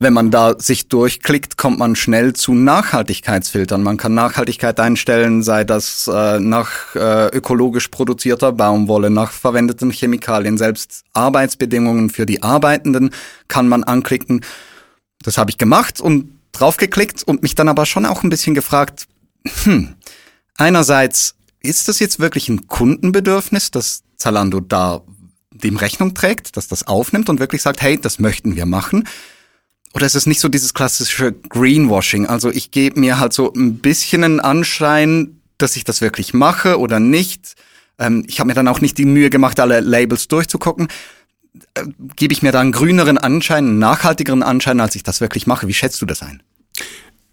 wenn 0.00 0.12
man 0.12 0.30
da 0.30 0.54
sich 0.58 0.88
durchklickt, 0.88 1.56
kommt 1.56 1.78
man 1.78 1.96
schnell 1.96 2.32
zu 2.32 2.54
Nachhaltigkeitsfiltern. 2.54 3.82
Man 3.82 3.96
kann 3.96 4.14
Nachhaltigkeit 4.14 4.78
einstellen, 4.78 5.42
sei 5.42 5.64
das 5.64 6.08
äh, 6.12 6.38
nach 6.38 6.94
äh, 6.94 7.26
ökologisch 7.36 7.88
produzierter 7.88 8.52
Baumwolle, 8.52 9.10
nach 9.10 9.32
verwendeten 9.32 9.90
Chemikalien, 9.90 10.56
selbst 10.56 11.02
Arbeitsbedingungen 11.14 12.10
für 12.10 12.26
die 12.26 12.42
Arbeitenden 12.44 13.10
kann 13.48 13.68
man 13.68 13.82
anklicken. 13.82 14.44
Das 15.22 15.36
habe 15.36 15.50
ich 15.50 15.58
gemacht 15.58 16.00
und 16.00 16.30
draufgeklickt 16.52 17.24
und 17.24 17.42
mich 17.42 17.56
dann 17.56 17.68
aber 17.68 17.84
schon 17.84 18.06
auch 18.06 18.22
ein 18.22 18.30
bisschen 18.30 18.54
gefragt, 18.54 19.08
hm, 19.64 19.96
einerseits, 20.56 21.34
ist 21.60 21.88
das 21.88 21.98
jetzt 21.98 22.20
wirklich 22.20 22.48
ein 22.48 22.68
Kundenbedürfnis, 22.68 23.72
dass 23.72 24.04
Zalando 24.16 24.60
da 24.60 25.02
dem 25.50 25.76
Rechnung 25.76 26.14
trägt, 26.14 26.56
dass 26.56 26.68
das 26.68 26.86
aufnimmt 26.86 27.28
und 27.28 27.40
wirklich 27.40 27.62
sagt, 27.62 27.82
hey, 27.82 28.00
das 28.00 28.20
möchten 28.20 28.54
wir 28.54 28.64
machen? 28.64 29.04
Oder 29.94 30.06
ist 30.06 30.14
es 30.14 30.26
nicht 30.26 30.40
so 30.40 30.48
dieses 30.48 30.74
klassische 30.74 31.32
Greenwashing? 31.32 32.26
Also 32.26 32.50
ich 32.50 32.70
gebe 32.70 33.00
mir 33.00 33.18
halt 33.18 33.32
so 33.32 33.52
ein 33.52 33.78
bisschen 33.78 34.24
einen 34.24 34.40
Anschein, 34.40 35.40
dass 35.56 35.76
ich 35.76 35.84
das 35.84 36.00
wirklich 36.00 36.34
mache 36.34 36.78
oder 36.78 37.00
nicht. 37.00 37.54
Ähm, 37.98 38.24
ich 38.28 38.40
habe 38.40 38.48
mir 38.48 38.54
dann 38.54 38.68
auch 38.68 38.80
nicht 38.80 38.98
die 38.98 39.06
Mühe 39.06 39.30
gemacht, 39.30 39.58
alle 39.60 39.80
Labels 39.80 40.28
durchzugucken. 40.28 40.88
Äh, 41.74 41.84
gebe 42.16 42.32
ich 42.32 42.42
mir 42.42 42.52
da 42.52 42.60
einen 42.60 42.72
grüneren 42.72 43.18
Anschein, 43.18 43.66
einen 43.66 43.78
nachhaltigeren 43.78 44.42
Anschein, 44.42 44.80
als 44.80 44.94
ich 44.94 45.02
das 45.02 45.20
wirklich 45.20 45.46
mache? 45.46 45.68
Wie 45.68 45.74
schätzt 45.74 46.00
du 46.02 46.06
das 46.06 46.22
ein? 46.22 46.42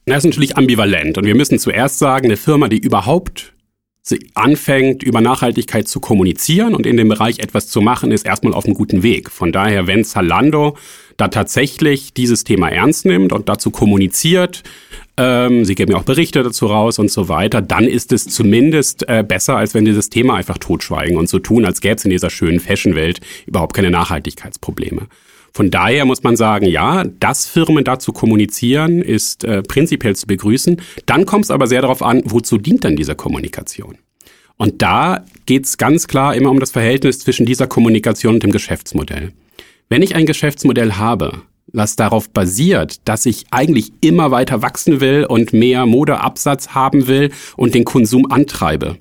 Das 0.05 0.19
ist 0.19 0.25
natürlich 0.25 0.57
ambivalent. 0.57 1.17
Und 1.17 1.25
wir 1.25 1.35
müssen 1.35 1.59
zuerst 1.59 1.99
sagen, 1.99 2.25
eine 2.25 2.37
Firma, 2.37 2.67
die 2.67 2.77
überhaupt 2.77 3.53
anfängt, 4.35 5.01
über 5.03 5.21
Nachhaltigkeit 5.21 5.87
zu 5.87 5.99
kommunizieren 5.99 6.75
und 6.75 6.85
in 6.85 6.97
dem 6.97 7.07
Bereich 7.07 7.39
etwas 7.39 7.67
zu 7.67 7.81
machen, 7.81 8.11
ist 8.11 8.25
erstmal 8.25 8.53
auf 8.53 8.65
einem 8.65 8.75
guten 8.75 9.01
Weg. 9.01 9.31
Von 9.31 9.51
daher, 9.51 9.87
wenn 9.87 10.03
Zalando 10.03 10.77
da 11.17 11.27
tatsächlich 11.29 12.13
dieses 12.13 12.43
Thema 12.43 12.69
ernst 12.69 13.05
nimmt 13.05 13.33
und 13.33 13.49
dazu 13.49 13.71
kommuniziert, 13.71 14.63
ähm, 15.17 15.65
sie 15.65 15.75
geben 15.75 15.93
ja 15.93 15.97
auch 15.97 16.03
Berichte 16.03 16.43
dazu 16.43 16.67
raus 16.67 16.99
und 16.99 17.09
so 17.09 17.29
weiter, 17.29 17.61
dann 17.61 17.85
ist 17.85 18.11
es 18.11 18.25
zumindest 18.25 19.07
äh, 19.07 19.23
besser, 19.27 19.55
als 19.55 19.73
wenn 19.73 19.85
dieses 19.85 20.09
Thema 20.09 20.35
einfach 20.35 20.57
totschweigen 20.57 21.17
und 21.17 21.29
so 21.29 21.39
tun, 21.39 21.65
als 21.65 21.81
gäbe 21.81 21.95
es 21.95 22.05
in 22.05 22.11
dieser 22.11 22.29
schönen 22.29 22.59
Fashion-Welt 22.59 23.21
überhaupt 23.47 23.73
keine 23.73 23.91
Nachhaltigkeitsprobleme. 23.91 25.07
Von 25.55 25.71
daher 25.71 26.03
muss 26.03 26.21
man 26.21 26.35
sagen, 26.35 26.65
ja, 26.65 27.05
dass 27.21 27.47
Firmen 27.47 27.85
dazu 27.85 28.11
kommunizieren, 28.11 29.01
ist 29.01 29.45
äh, 29.45 29.63
prinzipiell 29.63 30.13
zu 30.13 30.27
begrüßen. 30.27 30.81
Dann 31.05 31.25
kommt 31.25 31.45
es 31.45 31.51
aber 31.51 31.67
sehr 31.67 31.81
darauf 31.81 32.01
an, 32.01 32.23
wozu 32.25 32.57
dient 32.57 32.83
dann 32.83 32.97
diese 32.97 33.15
Kommunikation? 33.15 33.97
Und 34.57 34.81
da 34.81 35.23
geht 35.45 35.63
es 35.63 35.77
ganz 35.77 36.09
klar 36.09 36.35
immer 36.35 36.51
um 36.51 36.59
das 36.59 36.71
Verhältnis 36.71 37.19
zwischen 37.19 37.45
dieser 37.45 37.67
Kommunikation 37.67 38.33
und 38.33 38.43
dem 38.43 38.51
Geschäftsmodell. 38.51 39.31
Wenn 39.87 40.01
ich 40.01 40.13
ein 40.13 40.25
Geschäftsmodell 40.25 40.95
habe, 40.95 41.43
was 41.67 41.95
darauf 41.95 42.29
basiert, 42.29 43.07
dass 43.07 43.25
ich 43.25 43.45
eigentlich 43.51 43.93
immer 44.01 44.31
weiter 44.31 44.61
wachsen 44.61 44.99
will 44.99 45.23
und 45.23 45.53
mehr 45.53 45.85
Modeabsatz 45.85 46.69
haben 46.69 47.07
will 47.07 47.31
und 47.55 47.73
den 47.73 47.85
Konsum 47.85 48.29
antreibe, 48.29 48.97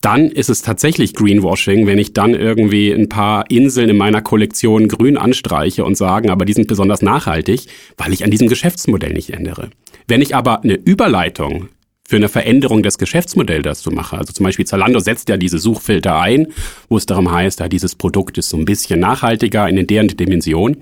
dann 0.00 0.30
ist 0.30 0.48
es 0.48 0.62
tatsächlich 0.62 1.14
Greenwashing, 1.14 1.86
wenn 1.86 1.98
ich 1.98 2.14
dann 2.14 2.34
irgendwie 2.34 2.90
ein 2.90 3.08
paar 3.08 3.50
Inseln 3.50 3.90
in 3.90 3.96
meiner 3.96 4.22
Kollektion 4.22 4.88
grün 4.88 5.18
anstreiche 5.18 5.84
und 5.84 5.96
sagen, 5.96 6.30
aber 6.30 6.44
die 6.44 6.54
sind 6.54 6.68
besonders 6.68 7.02
nachhaltig, 7.02 7.66
weil 7.98 8.12
ich 8.12 8.24
an 8.24 8.30
diesem 8.30 8.48
Geschäftsmodell 8.48 9.12
nicht 9.12 9.30
ändere. 9.30 9.70
Wenn 10.06 10.22
ich 10.22 10.34
aber 10.34 10.62
eine 10.62 10.74
Überleitung 10.74 11.68
für 12.10 12.16
eine 12.16 12.28
Veränderung 12.28 12.82
des 12.82 12.98
Geschäftsmodells 12.98 13.62
dazu 13.62 13.92
mache. 13.92 14.18
Also 14.18 14.32
zum 14.32 14.42
Beispiel 14.42 14.66
Zalando 14.66 14.98
setzt 14.98 15.28
ja 15.28 15.36
diese 15.36 15.60
Suchfilter 15.60 16.20
ein, 16.20 16.48
wo 16.88 16.96
es 16.96 17.06
darum 17.06 17.30
heißt, 17.30 17.60
ja, 17.60 17.68
dieses 17.68 17.94
Produkt 17.94 18.36
ist 18.36 18.48
so 18.48 18.56
ein 18.56 18.64
bisschen 18.64 18.98
nachhaltiger 18.98 19.68
in 19.68 19.86
deren 19.86 20.08
Dimension. 20.08 20.78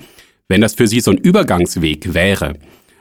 Wenn 0.49 0.63
das 0.63 0.75
für 0.75 0.89
Sie 0.89 1.01
so 1.01 1.11
ein 1.11 1.19
Übergangsweg 1.19 2.15
wäre, 2.15 2.55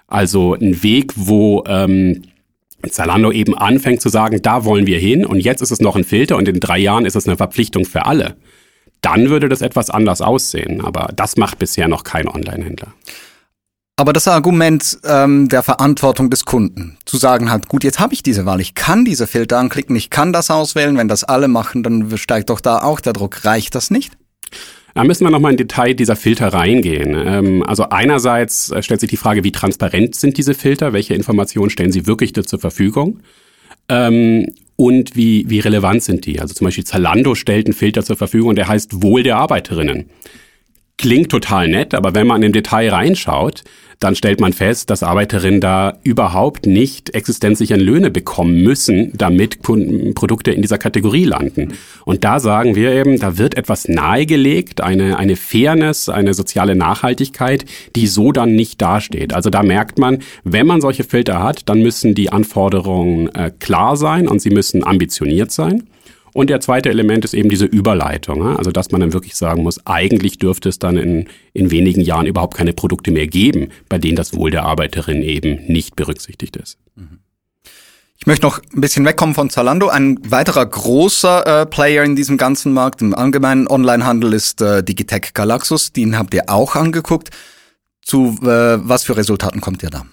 also 0.07 0.55
ein 0.55 0.83
Weg, 0.83 1.13
wo 1.15 1.63
ähm, 1.67 2.23
Zalando 2.91 3.31
eben 3.31 3.57
anfängt 3.57 4.01
zu 4.01 4.09
sagen, 4.09 4.41
da 4.41 4.65
wollen 4.65 4.87
wir 4.87 4.99
hin 4.99 5.25
und 5.25 5.39
jetzt 5.39 5.61
ist 5.61 5.71
es 5.71 5.79
noch 5.79 5.95
ein 5.95 6.03
Filter 6.03 6.37
und 6.37 6.47
in 6.47 6.59
drei 6.59 6.77
Jahren 6.77 7.05
ist 7.05 7.15
es 7.15 7.27
eine 7.27 7.37
Verpflichtung 7.37 7.85
für 7.85 8.05
alle, 8.05 8.35
dann 9.01 9.29
würde 9.29 9.49
das 9.49 9.61
etwas 9.61 9.89
anders 9.89 10.21
aussehen. 10.21 10.81
Aber 10.83 11.09
das 11.15 11.37
macht 11.37 11.59
bisher 11.59 11.87
noch 11.87 12.03
kein 12.03 12.27
Online-Händler. 12.27 12.93
Aber 13.99 14.13
das 14.13 14.27
Argument 14.27 14.99
ähm, 15.05 15.49
der 15.49 15.63
Verantwortung 15.63 16.29
des 16.29 16.45
Kunden, 16.45 16.97
zu 17.05 17.17
sagen 17.17 17.49
hat, 17.49 17.67
gut, 17.67 17.83
jetzt 17.83 17.99
habe 17.99 18.13
ich 18.13 18.21
diese 18.21 18.45
Wahl, 18.45 18.61
ich 18.61 18.75
kann 18.75 19.05
diese 19.05 19.25
Filter 19.25 19.57
anklicken, 19.57 19.95
ich 19.95 20.11
kann 20.11 20.31
das 20.31 20.51
auswählen, 20.51 20.97
wenn 20.97 21.07
das 21.07 21.23
alle 21.23 21.47
machen, 21.47 21.81
dann 21.81 22.15
steigt 22.15 22.51
doch 22.51 22.59
da 22.59 22.83
auch 22.83 22.99
der 22.99 23.13
Druck. 23.13 23.43
Reicht 23.43 23.73
das 23.73 23.89
nicht? 23.89 24.13
Da 24.97 25.03
müssen 25.03 25.25
wir 25.25 25.29
nochmal 25.29 25.51
in 25.51 25.57
Detail 25.57 25.93
dieser 25.93 26.15
Filter 26.15 26.47
reingehen. 26.47 27.13
Ähm, 27.15 27.61
also 27.61 27.89
einerseits 27.89 28.71
äh, 28.71 28.81
stellt 28.81 28.99
sich 28.99 29.11
die 29.11 29.17
Frage, 29.17 29.43
wie 29.43 29.51
transparent 29.51 30.15
sind 30.15 30.39
diese 30.39 30.55
Filter, 30.55 30.91
welche 30.91 31.13
Informationen 31.13 31.69
stellen 31.69 31.91
sie 31.91 32.07
wirklich 32.07 32.33
zur 32.33 32.57
Verfügung? 32.57 33.19
Ähm, 33.89 34.47
und 34.75 35.15
wie, 35.15 35.47
wie 35.51 35.59
relevant 35.59 36.01
sind 36.01 36.25
die? 36.25 36.39
Also 36.39 36.55
zum 36.55 36.65
Beispiel 36.65 36.83
Zalando 36.83 37.35
stellt 37.35 37.67
einen 37.67 37.75
Filter 37.75 38.03
zur 38.03 38.15
Verfügung, 38.15 38.55
der 38.55 38.69
heißt 38.69 39.03
Wohl 39.03 39.21
der 39.21 39.37
Arbeiterinnen. 39.37 40.09
Klingt 40.97 41.29
total 41.29 41.67
nett, 41.67 41.93
aber 41.93 42.15
wenn 42.15 42.25
man 42.25 42.41
im 42.41 42.51
Detail 42.51 42.89
reinschaut, 42.89 43.63
dann 43.99 44.15
stellt 44.15 44.39
man 44.39 44.53
fest, 44.53 44.89
dass 44.89 45.03
Arbeiterinnen 45.03 45.61
da 45.61 45.97
überhaupt 46.03 46.65
nicht 46.65 47.11
existenzsicheren 47.11 47.81
Löhne 47.81 48.11
bekommen 48.11 48.61
müssen, 48.61 49.11
damit 49.15 49.61
Produkte 49.61 50.51
in 50.51 50.61
dieser 50.61 50.77
Kategorie 50.77 51.25
landen. 51.25 51.73
Und 52.05 52.23
da 52.23 52.39
sagen 52.39 52.75
wir 52.75 52.91
eben, 52.93 53.19
da 53.19 53.37
wird 53.37 53.57
etwas 53.57 53.87
nahegelegt, 53.87 54.81
eine, 54.81 55.17
eine 55.17 55.35
Fairness, 55.35 56.09
eine 56.09 56.33
soziale 56.33 56.75
Nachhaltigkeit, 56.75 57.65
die 57.95 58.07
so 58.07 58.31
dann 58.31 58.55
nicht 58.55 58.81
dasteht. 58.81 59.33
Also 59.33 59.49
da 59.49 59.63
merkt 59.63 59.97
man, 59.97 60.19
wenn 60.43 60.67
man 60.67 60.81
solche 60.81 61.03
Filter 61.03 61.43
hat, 61.43 61.69
dann 61.69 61.81
müssen 61.81 62.13
die 62.13 62.31
Anforderungen 62.31 63.33
äh, 63.35 63.51
klar 63.59 63.97
sein 63.97 64.27
und 64.27 64.41
sie 64.41 64.51
müssen 64.51 64.83
ambitioniert 64.83 65.51
sein. 65.51 65.83
Und 66.37 66.51
der 66.51 66.59
zweite 66.59 66.89
Element 66.89 67.25
ist 67.25 67.33
eben 67.33 67.49
diese 67.49 67.65
Überleitung. 67.65 68.55
Also 68.55 68.71
dass 68.71 68.91
man 68.91 69.01
dann 69.01 69.11
wirklich 69.11 69.35
sagen 69.35 69.63
muss, 69.63 69.83
eigentlich 69.87 70.37
dürfte 70.37 70.69
es 70.69 70.77
dann 70.77 70.95
in, 70.95 71.27
in 71.53 71.71
wenigen 71.71 72.01
Jahren 72.01 72.27
überhaupt 72.27 72.55
keine 72.55 72.73
Produkte 72.73 73.09
mehr 73.09 73.25
geben, 73.25 73.69
bei 73.89 73.97
denen 73.97 74.15
das 74.15 74.35
Wohl 74.35 74.51
der 74.51 74.61
Arbeiterin 74.61 75.23
eben 75.23 75.65
nicht 75.65 75.95
berücksichtigt 75.95 76.55
ist. 76.55 76.77
Ich 78.19 78.27
möchte 78.27 78.45
noch 78.45 78.59
ein 78.59 78.81
bisschen 78.81 79.03
wegkommen 79.03 79.33
von 79.33 79.49
Zalando. 79.49 79.87
Ein 79.87 80.19
weiterer 80.29 80.67
großer 80.67 81.61
äh, 81.61 81.65
Player 81.65 82.03
in 82.03 82.15
diesem 82.15 82.37
ganzen 82.37 82.71
Markt, 82.71 83.01
im 83.01 83.15
allgemeinen 83.15 83.67
Onlinehandel, 83.67 84.33
ist 84.33 84.61
äh, 84.61 84.83
Digitech 84.83 85.33
Galaxus. 85.33 85.91
Den 85.91 86.19
habt 86.19 86.35
ihr 86.35 86.51
auch 86.51 86.75
angeguckt. 86.75 87.31
Zu 88.03 88.37
äh, 88.43 88.77
was 88.87 89.05
für 89.05 89.17
Resultaten 89.17 89.59
kommt 89.59 89.81
ihr 89.81 89.89
da? 89.89 90.05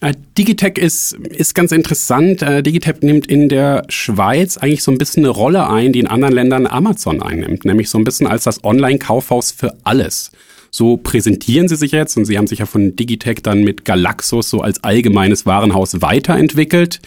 Äh, 0.00 0.14
Digitech 0.36 0.78
ist, 0.78 1.12
ist 1.14 1.54
ganz 1.54 1.72
interessant. 1.72 2.42
Äh, 2.42 2.62
Digitech 2.62 3.02
nimmt 3.02 3.26
in 3.26 3.48
der 3.48 3.84
Schweiz 3.88 4.56
eigentlich 4.56 4.82
so 4.82 4.92
ein 4.92 4.98
bisschen 4.98 5.24
eine 5.24 5.30
Rolle 5.30 5.68
ein, 5.68 5.92
die 5.92 6.00
in 6.00 6.06
anderen 6.06 6.34
Ländern 6.34 6.66
Amazon 6.66 7.22
einnimmt, 7.22 7.64
nämlich 7.64 7.90
so 7.90 7.98
ein 7.98 8.04
bisschen 8.04 8.26
als 8.26 8.44
das 8.44 8.62
Online-Kaufhaus 8.64 9.50
für 9.52 9.74
alles. 9.84 10.30
So 10.70 10.96
präsentieren 10.96 11.68
sie 11.68 11.76
sich 11.76 11.92
jetzt 11.92 12.16
und 12.16 12.26
sie 12.26 12.36
haben 12.36 12.46
sich 12.46 12.60
ja 12.60 12.66
von 12.66 12.94
Digitech 12.94 13.42
dann 13.42 13.64
mit 13.64 13.84
Galaxus 13.84 14.50
so 14.50 14.60
als 14.60 14.84
allgemeines 14.84 15.46
Warenhaus 15.46 16.02
weiterentwickelt. 16.02 17.00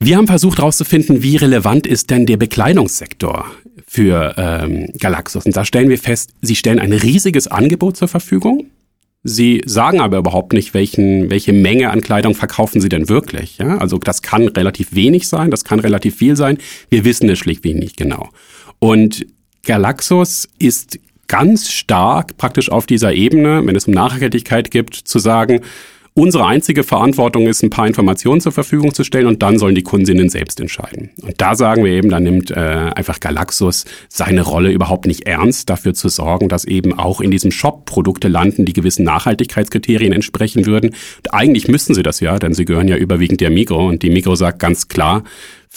Wir 0.00 0.16
haben 0.16 0.28
versucht 0.28 0.58
herauszufinden, 0.58 1.22
wie 1.22 1.36
relevant 1.36 1.86
ist 1.86 2.10
denn 2.10 2.24
der 2.24 2.36
Bekleidungssektor 2.36 3.46
für 3.86 4.34
ähm, 4.36 4.88
Galaxus. 4.98 5.44
Und 5.44 5.56
da 5.56 5.64
stellen 5.64 5.88
wir 5.88 5.98
fest, 5.98 6.30
sie 6.40 6.54
stellen 6.54 6.78
ein 6.78 6.92
riesiges 6.92 7.48
Angebot 7.48 7.96
zur 7.96 8.06
Verfügung. 8.06 8.66
Sie 9.24 9.62
sagen 9.66 10.00
aber 10.00 10.18
überhaupt 10.18 10.52
nicht, 10.52 10.74
welchen, 10.74 11.28
welche 11.28 11.52
Menge 11.52 11.90
an 11.90 12.02
Kleidung 12.02 12.34
verkaufen 12.34 12.80
sie 12.80 12.88
denn 12.88 13.08
wirklich. 13.08 13.58
Ja? 13.58 13.78
Also 13.78 13.98
das 13.98 14.22
kann 14.22 14.48
relativ 14.48 14.94
wenig 14.94 15.28
sein, 15.28 15.50
das 15.50 15.64
kann 15.64 15.80
relativ 15.80 16.16
viel 16.16 16.36
sein. 16.36 16.58
Wir 16.88 17.04
wissen 17.04 17.28
es 17.28 17.38
schlichtweg 17.38 17.76
nicht 17.76 17.96
genau. 17.96 18.28
Und 18.78 19.26
Galaxus 19.64 20.48
ist 20.58 20.98
ganz 21.26 21.70
stark 21.70 22.36
praktisch 22.36 22.70
auf 22.70 22.86
dieser 22.86 23.12
Ebene, 23.12 23.60
wenn 23.64 23.76
es 23.76 23.86
um 23.86 23.94
Nachhaltigkeit 23.94 24.70
geht, 24.70 24.94
zu 24.94 25.18
sagen, 25.18 25.60
Unsere 26.18 26.46
einzige 26.46 26.82
Verantwortung 26.82 27.46
ist, 27.46 27.62
ein 27.62 27.70
paar 27.70 27.86
Informationen 27.86 28.40
zur 28.40 28.50
Verfügung 28.50 28.92
zu 28.92 29.04
stellen 29.04 29.28
und 29.28 29.40
dann 29.40 29.56
sollen 29.56 29.76
die 29.76 29.84
Kundinnen 29.84 30.28
selbst 30.28 30.58
entscheiden. 30.58 31.10
Und 31.22 31.40
da 31.40 31.54
sagen 31.54 31.84
wir 31.84 31.92
eben, 31.92 32.08
da 32.08 32.18
nimmt 32.18 32.50
äh, 32.50 32.56
einfach 32.56 33.20
Galaxus 33.20 33.84
seine 34.08 34.42
Rolle 34.42 34.72
überhaupt 34.72 35.06
nicht 35.06 35.28
ernst, 35.28 35.70
dafür 35.70 35.94
zu 35.94 36.08
sorgen, 36.08 36.48
dass 36.48 36.64
eben 36.64 36.98
auch 36.98 37.20
in 37.20 37.30
diesem 37.30 37.52
Shop 37.52 37.84
Produkte 37.84 38.26
landen, 38.26 38.64
die 38.64 38.72
gewissen 38.72 39.04
Nachhaltigkeitskriterien 39.04 40.12
entsprechen 40.12 40.66
würden. 40.66 40.90
Und 41.18 41.34
eigentlich 41.34 41.68
müssten 41.68 41.94
sie 41.94 42.02
das 42.02 42.18
ja, 42.18 42.36
denn 42.40 42.52
sie 42.52 42.64
gehören 42.64 42.88
ja 42.88 42.96
überwiegend 42.96 43.40
der 43.40 43.50
Migro 43.50 43.86
und 43.86 44.02
die 44.02 44.10
Migro 44.10 44.34
sagt 44.34 44.58
ganz 44.58 44.88
klar, 44.88 45.22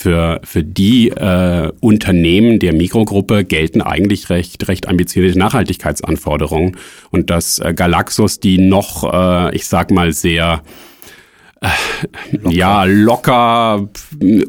für, 0.02 0.42
für 0.44 0.64
die 0.64 1.10
äh, 1.10 1.72
Unternehmen 1.80 2.58
der 2.58 2.74
Mikrogruppe 2.74 3.46
gelten 3.46 3.82
eigentlich 3.82 4.30
recht, 4.32 4.68
recht 4.68 4.88
ambitionierte 4.88 5.38
Nachhaltigkeitsanforderungen. 5.38 6.78
Und 7.12 7.30
dass 7.30 7.60
äh, 7.60 7.74
Galaxus 7.76 8.40
die 8.40 8.58
noch, 8.58 9.04
äh, 9.14 9.56
ich 9.56 9.68
sag 9.68 9.92
mal, 9.92 10.12
sehr 10.12 10.64
locker. 12.32 12.56
ja, 12.56 12.84
locker 12.86 13.90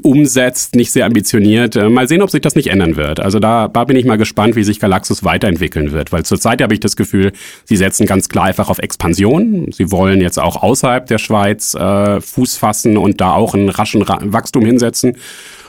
umsetzt, 0.03 0.75
nicht 0.75 0.93
sehr 0.93 1.07
ambitioniert. 1.07 1.77
Äh, 1.77 1.89
mal 1.89 2.09
sehen, 2.09 2.23
ob 2.23 2.31
sich 2.31 2.41
das 2.41 2.55
nicht 2.55 2.69
ändern 2.69 2.97
wird. 2.97 3.21
Also 3.21 3.39
da, 3.39 3.69
da 3.69 3.85
bin 3.85 3.97
ich 3.97 4.05
mal 4.05 4.17
gespannt, 4.17 4.57
wie 4.57 4.65
sich 4.65 4.81
Galaxus 4.81 5.23
weiterentwickeln 5.23 5.93
wird, 5.93 6.13
weil 6.13 6.25
zurzeit 6.25 6.63
habe 6.63 6.75
ich 6.75 6.81
das 6.81 6.97
Gefühl, 6.97 7.33
sie 7.65 7.77
setzen 7.77 8.07
ganz 8.07 8.29
klar 8.29 8.47
einfach 8.47 8.71
auf 8.71 8.79
Expansion. 8.79 9.71
Sie 9.73 9.91
wollen 9.91 10.21
jetzt 10.21 10.39
auch 10.39 10.63
außerhalb 10.63 11.07
der 11.07 11.19
Schweiz 11.19 11.75
äh, 11.75 12.21
Fuß 12.21 12.57
fassen 12.57 12.97
und 12.97 13.21
da 13.21 13.33
auch 13.33 13.55
einen 13.55 13.69
raschen 13.69 14.03
Ra 14.03 14.19
Wachstum 14.23 14.65
hinsetzen. 14.65 15.17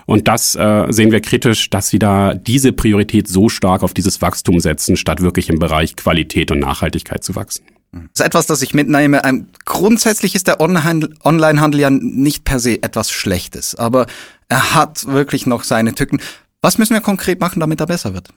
Und 0.05 0.27
das 0.27 0.55
äh, 0.55 0.85
sehen 0.89 1.11
wir 1.11 1.21
kritisch, 1.21 1.69
dass 1.69 1.89
sie 1.89 1.99
da 1.99 2.33
diese 2.33 2.73
Priorität 2.73 3.27
so 3.27 3.47
stark 3.47 3.83
auf 3.83 3.93
dieses 3.93 4.21
Wachstum 4.21 4.59
setzen, 4.59 4.97
statt 4.97 5.21
wirklich 5.21 5.49
im 5.49 5.59
Bereich 5.59 5.95
Qualität 5.95 6.51
und 6.51 6.59
Nachhaltigkeit 6.59 7.23
zu 7.23 7.35
wachsen. 7.35 7.63
Das 7.93 8.19
ist 8.21 8.25
etwas, 8.25 8.47
das 8.47 8.61
ich 8.63 8.73
mitnehme. 8.73 9.21
Grundsätzlich 9.65 10.33
ist 10.33 10.47
der 10.47 10.59
Onlinehandel 10.59 11.79
ja 11.79 11.89
nicht 11.91 12.43
per 12.43 12.59
se 12.59 12.81
etwas 12.81 13.11
Schlechtes, 13.11 13.75
aber 13.75 14.07
er 14.49 14.73
hat 14.73 15.05
wirklich 15.05 15.45
noch 15.45 15.63
seine 15.63 15.93
Tücken. 15.93 16.19
Was 16.61 16.77
müssen 16.77 16.93
wir 16.93 17.01
konkret 17.01 17.39
machen, 17.39 17.59
damit 17.59 17.79
er 17.79 17.85
besser 17.85 18.13
wird? 18.13 18.29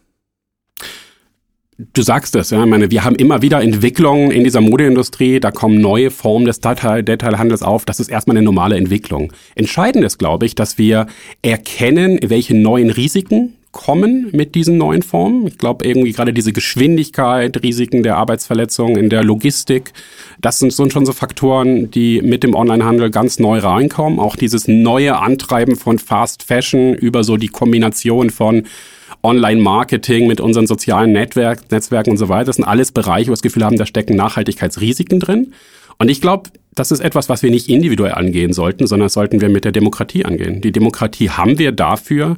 Du 1.93 2.01
sagst 2.01 2.35
es, 2.37 2.51
ja. 2.51 2.65
Ich 2.65 2.71
meine, 2.71 2.91
wir 2.91 3.05
haben 3.05 3.17
immer 3.17 3.43
wieder 3.43 3.61
Entwicklungen 3.61 4.31
in 4.31 4.45
dieser 4.45 4.63
Modeindustrie. 4.63 5.41
Da 5.41 5.51
kommen 5.51 5.79
neue 5.79 6.11
Formen 6.11 6.47
des 6.47 6.61
Detailhandels 6.61 7.63
auf. 7.63 7.85
Das 7.85 8.01
ist 8.01 8.09
erstmal 8.09 8.37
eine 8.37 8.45
normale 8.45 8.77
Entwicklung. 8.77 9.33
Entscheidend 9.55 10.03
ist, 10.05 10.19
glaube 10.19 10.47
ich, 10.47 10.55
dass 10.55 10.79
wir 10.79 11.07
erkennen, 11.43 12.19
welche 12.23 12.57
neuen 12.57 12.89
Risiken 12.89 13.57
kommen 13.77 14.31
mit 14.33 14.55
diesen 14.55 14.79
neuen 14.79 15.03
Formen. 15.03 15.47
Ich 15.47 15.59
glaube, 15.59 15.87
irgendwie 15.87 16.13
gerade 16.13 16.33
diese 16.33 16.55
Geschwindigkeit, 16.55 17.63
Risiken 17.63 18.03
der 18.03 18.17
Arbeitsverletzung 18.17 18.97
in 18.97 19.11
der 19.11 19.23
Logistik, 19.23 19.93
das 20.41 20.59
sind, 20.59 20.73
sind 20.73 20.95
schon 20.95 21.05
so 21.05 21.13
Faktoren, 21.13 21.91
die 21.91 22.23
mit 22.23 22.43
dem 22.43 22.55
Onlinehandel 22.55 23.11
ganz 23.11 23.39
neu 23.39 23.59
reinkommen. 23.59 24.19
Auch 24.19 24.35
dieses 24.35 24.67
neue 24.67 25.19
Antreiben 25.19 25.77
von 25.77 25.99
Fast 25.99 26.43
Fashion 26.43 26.95
über 26.95 27.23
so 27.23 27.37
die 27.37 27.49
Kombination 27.49 28.31
von 28.31 28.63
Online-Marketing 29.23 30.27
mit 30.27 30.41
unseren 30.41 30.67
sozialen 30.67 31.13
Netzwerk, 31.13 31.71
Netzwerken 31.71 32.13
und 32.13 32.17
so 32.17 32.31
weiter. 32.31 32.47
Das 32.47 32.57
sind 32.57 32.65
alles 32.65 32.93
Bereiche, 32.93 33.27
wo 33.27 33.33
wir 33.33 33.37
das 33.37 33.43
Gefühl 33.43 33.65
haben, 33.65 33.77
da 33.77 33.85
stecken 33.85 34.17
Nachhaltigkeitsrisiken 34.17 35.21
drin. 35.21 35.53
Und 35.99 36.11
ich 36.11 36.23
glaube, 36.23 36.51
das 36.75 36.91
ist 36.91 37.01
etwas, 37.01 37.29
was 37.29 37.43
wir 37.43 37.51
nicht 37.51 37.69
individuell 37.69 38.13
angehen 38.13 38.55
sollten, 38.55 38.87
sondern 38.87 39.11
sollten 39.11 39.43
wir 39.43 39.51
mit 39.51 39.65
der 39.65 39.73
Demokratie 39.73 40.25
angehen. 40.25 40.63
Die 40.63 40.73
Demokratie 40.73 41.31
haben 41.31 41.59
wir 41.59 41.73
dafür, 41.73 42.37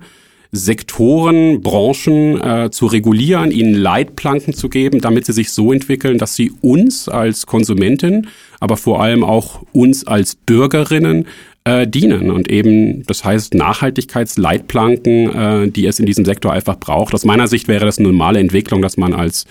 Sektoren, 0.51 1.61
Branchen 1.61 2.41
äh, 2.41 2.71
zu 2.71 2.87
regulieren, 2.87 3.51
ihnen 3.51 3.75
Leitplanken 3.75 4.55
zu 4.55 4.69
geben, 4.69 5.01
damit 5.01 5.27
sie 5.27 5.33
sich 5.33 5.53
so 5.53 5.73
entwickeln, 5.73 6.17
dass 6.19 6.37
sie 6.37 6.53
uns 6.63 7.09
als 7.09 7.47
Konsumentin, 7.47 8.29
aber 8.59 8.77
vor 8.77 9.03
allem 9.03 9.25
auch 9.25 9.63
uns 9.73 10.07
als 10.07 10.37
Bürgerinnen 10.37 11.27
äh, 11.65 11.87
dienen. 11.87 12.31
Und 12.31 12.51
eben, 12.51 13.05
das 13.05 13.25
heißt 13.25 13.55
Nachhaltigkeitsleitplanken, 13.55 15.35
äh, 15.35 15.71
die 15.71 15.87
es 15.87 16.01
in 16.01 16.07
diesem 16.07 16.25
Sektor 16.25 16.53
einfach 16.53 16.79
braucht. 16.79 17.13
Aus 17.13 17.27
meiner 17.27 17.47
Sicht 17.47 17.69
wäre 17.69 17.85
das 17.85 17.99
eine 17.99 18.09
normale 18.09 18.41
Entwicklung, 18.41 18.81
dass 18.81 18.97
man 18.97 19.13
als 19.13 19.45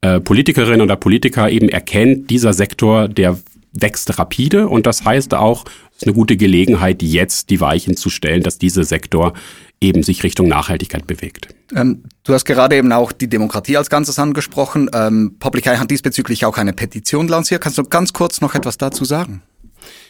äh, 0.00 0.20
Politikerin 0.20 0.80
oder 0.80 0.94
Politiker 0.94 1.50
eben 1.50 1.68
erkennt, 1.68 2.30
dieser 2.30 2.52
Sektor, 2.52 3.08
der 3.08 3.38
wächst 3.72 4.18
rapide 4.18 4.68
und 4.68 4.86
das 4.86 5.04
heißt 5.04 5.34
auch, 5.34 5.64
es 5.90 6.02
ist 6.02 6.06
eine 6.06 6.14
gute 6.14 6.36
Gelegenheit, 6.36 7.02
jetzt 7.02 7.50
die 7.50 7.60
Weichen 7.60 7.96
zu 7.96 8.10
stellen, 8.10 8.42
dass 8.42 8.58
dieser 8.58 8.84
Sektor 8.84 9.32
eben 9.80 10.02
sich 10.02 10.22
Richtung 10.22 10.48
Nachhaltigkeit 10.48 11.06
bewegt. 11.06 11.48
Ähm, 11.74 12.04
du 12.24 12.32
hast 12.32 12.44
gerade 12.44 12.76
eben 12.76 12.92
auch 12.92 13.12
die 13.12 13.28
Demokratie 13.28 13.76
als 13.76 13.90
Ganzes 13.90 14.18
angesprochen. 14.18 14.88
Ähm, 14.92 15.36
Public 15.38 15.66
Eye 15.66 15.78
hat 15.78 15.90
diesbezüglich 15.90 16.44
auch 16.44 16.58
eine 16.58 16.72
Petition 16.72 17.28
lanciert. 17.28 17.62
Kannst 17.62 17.78
du 17.78 17.84
ganz 17.84 18.12
kurz 18.12 18.40
noch 18.40 18.54
etwas 18.54 18.78
dazu 18.78 19.04
sagen? 19.04 19.42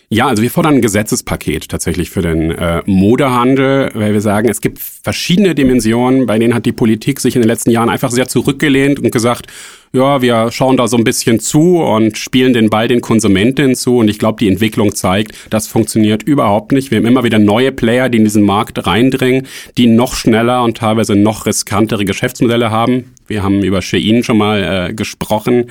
Ja, 0.08 0.28
also 0.28 0.40
wir 0.40 0.52
fordern 0.52 0.74
ein 0.74 0.82
Gesetzespaket 0.82 1.68
tatsächlich 1.68 2.10
für 2.10 2.22
den 2.22 2.52
äh, 2.52 2.80
Modehandel, 2.86 3.90
weil 3.92 4.12
wir 4.12 4.20
sagen, 4.20 4.48
es 4.48 4.60
gibt 4.60 4.78
verschiedene 4.78 5.56
Dimensionen, 5.56 6.26
bei 6.26 6.38
denen 6.38 6.54
hat 6.54 6.64
die 6.64 6.70
Politik 6.70 7.18
sich 7.18 7.34
in 7.34 7.42
den 7.42 7.48
letzten 7.48 7.72
Jahren 7.72 7.88
einfach 7.88 8.12
sehr 8.12 8.28
zurückgelehnt 8.28 9.00
und 9.00 9.10
gesagt, 9.10 9.48
ja, 9.92 10.22
wir 10.22 10.52
schauen 10.52 10.76
da 10.76 10.86
so 10.86 10.96
ein 10.96 11.02
bisschen 11.02 11.40
zu 11.40 11.78
und 11.78 12.18
spielen 12.18 12.52
den 12.52 12.70
Ball 12.70 12.86
den 12.86 13.00
Konsumentinnen 13.00 13.74
zu. 13.74 13.98
Und 13.98 14.08
ich 14.08 14.20
glaube, 14.20 14.38
die 14.38 14.48
Entwicklung 14.48 14.94
zeigt, 14.94 15.32
das 15.50 15.66
funktioniert 15.66 16.22
überhaupt 16.22 16.70
nicht. 16.70 16.92
Wir 16.92 16.98
haben 16.98 17.06
immer 17.06 17.24
wieder 17.24 17.40
neue 17.40 17.72
Player, 17.72 18.08
die 18.08 18.18
in 18.18 18.24
diesen 18.24 18.44
Markt 18.44 18.86
reindringen, 18.86 19.48
die 19.76 19.88
noch 19.88 20.14
schneller 20.14 20.62
und 20.62 20.76
teilweise 20.76 21.16
noch 21.16 21.46
riskantere 21.46 22.04
Geschäftsmodelle 22.04 22.70
haben. 22.70 23.12
Wir 23.26 23.42
haben 23.42 23.64
über 23.64 23.82
Shein 23.82 24.22
schon 24.22 24.38
mal 24.38 24.88
äh, 24.90 24.94
gesprochen 24.94 25.64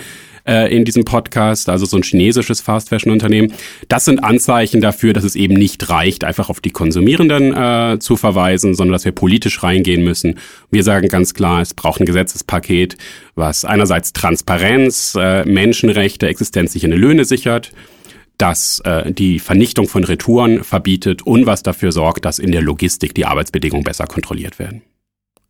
äh, 0.45 0.75
in 0.75 0.85
diesem 0.85 1.05
Podcast, 1.05 1.69
also 1.69 1.85
so 1.85 1.97
ein 1.97 2.03
chinesisches 2.03 2.61
Fast 2.61 2.89
Fashion 2.89 3.11
Unternehmen. 3.11 3.53
Das 3.87 4.05
sind 4.05 4.23
Anzeichen 4.23 4.81
dafür, 4.81 5.13
dass 5.13 5.23
es 5.23 5.35
eben 5.35 5.55
nicht 5.55 5.89
reicht, 5.89 6.23
einfach 6.23 6.49
auf 6.49 6.61
die 6.61 6.71
Konsumierenden 6.71 7.53
äh, 7.53 7.99
zu 7.99 8.15
verweisen, 8.15 8.75
sondern 8.75 8.93
dass 8.93 9.05
wir 9.05 9.11
politisch 9.11 9.63
reingehen 9.63 10.03
müssen. 10.03 10.39
Wir 10.71 10.83
sagen 10.83 11.07
ganz 11.07 11.33
klar, 11.33 11.61
es 11.61 11.73
braucht 11.73 11.99
ein 11.99 12.05
Gesetzespaket, 12.05 12.97
was 13.35 13.65
einerseits 13.65 14.13
Transparenz, 14.13 15.15
äh, 15.19 15.45
Menschenrechte, 15.45 16.27
existenzsichernde 16.27 16.97
Löhne 16.97 17.25
sichert 17.25 17.71
das 18.37 18.81
äh, 18.81 19.13
die 19.13 19.39
Vernichtung 19.39 19.87
von 19.87 20.03
Retouren 20.03 20.65
verbietet 20.65 21.21
und 21.21 21.45
was 21.45 21.63
dafür 21.63 21.93
sorgt, 21.93 22.25
dass 22.25 22.37
in 22.37 22.51
der 22.51 22.61
Logistik 22.61 23.15
die 23.15 23.25
Arbeitsbedingungen 23.25 23.85
besser 23.85 24.07
kontrolliert 24.07 24.59
werden. 24.59 24.81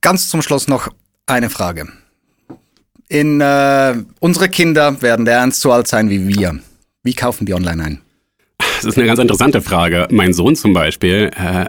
Ganz 0.02 0.30
zum 0.30 0.44
Schluss 0.44 0.68
noch 0.68 0.90
eine 1.26 1.50
Frage 1.50 1.88
in 3.08 3.42
äh, 3.42 3.96
unsere 4.20 4.50
Kinder 4.50 5.02
werden 5.02 5.28
ernst 5.28 5.62
so 5.62 5.72
alt 5.72 5.88
sein 5.88 6.10
wie 6.10 6.28
wir. 6.28 6.60
Wie 7.04 7.14
kaufen 7.14 7.46
die 7.46 7.54
online 7.54 7.84
ein? 7.84 8.02
Das 8.58 8.86
ist 8.86 8.98
eine 8.98 9.08
ganz 9.08 9.20
interessante 9.20 9.62
Frage. 9.62 10.08
Mein 10.12 10.34
Sohn 10.34 10.56
zum 10.56 10.74
Beispiel, 10.74 11.32
äh, 11.36 11.66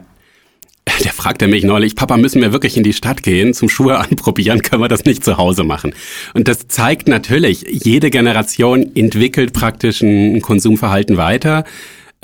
der 1.05 1.13
fragte 1.13 1.47
mich 1.47 1.65
neulich, 1.65 1.95
Papa, 1.95 2.17
müssen 2.17 2.41
wir 2.41 2.53
wirklich 2.53 2.77
in 2.77 2.83
die 2.83 2.93
Stadt 2.93 3.23
gehen 3.23 3.55
zum 3.55 3.69
Schuhe 3.69 3.99
anprobieren? 3.99 4.63
Können 4.63 4.83
wir 4.83 4.89
das 4.89 5.05
nicht 5.05 5.25
zu 5.25 5.37
Hause 5.37 5.65
machen? 5.65 5.95
Und 6.35 6.49
das 6.49 6.69
zeigt 6.69 7.09
natürlich, 7.09 7.67
jede 7.69 8.11
Generation 8.11 8.95
entwickelt 8.95 9.53
praktisch 9.53 10.03
ein 10.03 10.41
Konsumverhalten 10.41 11.17
weiter. 11.17 11.65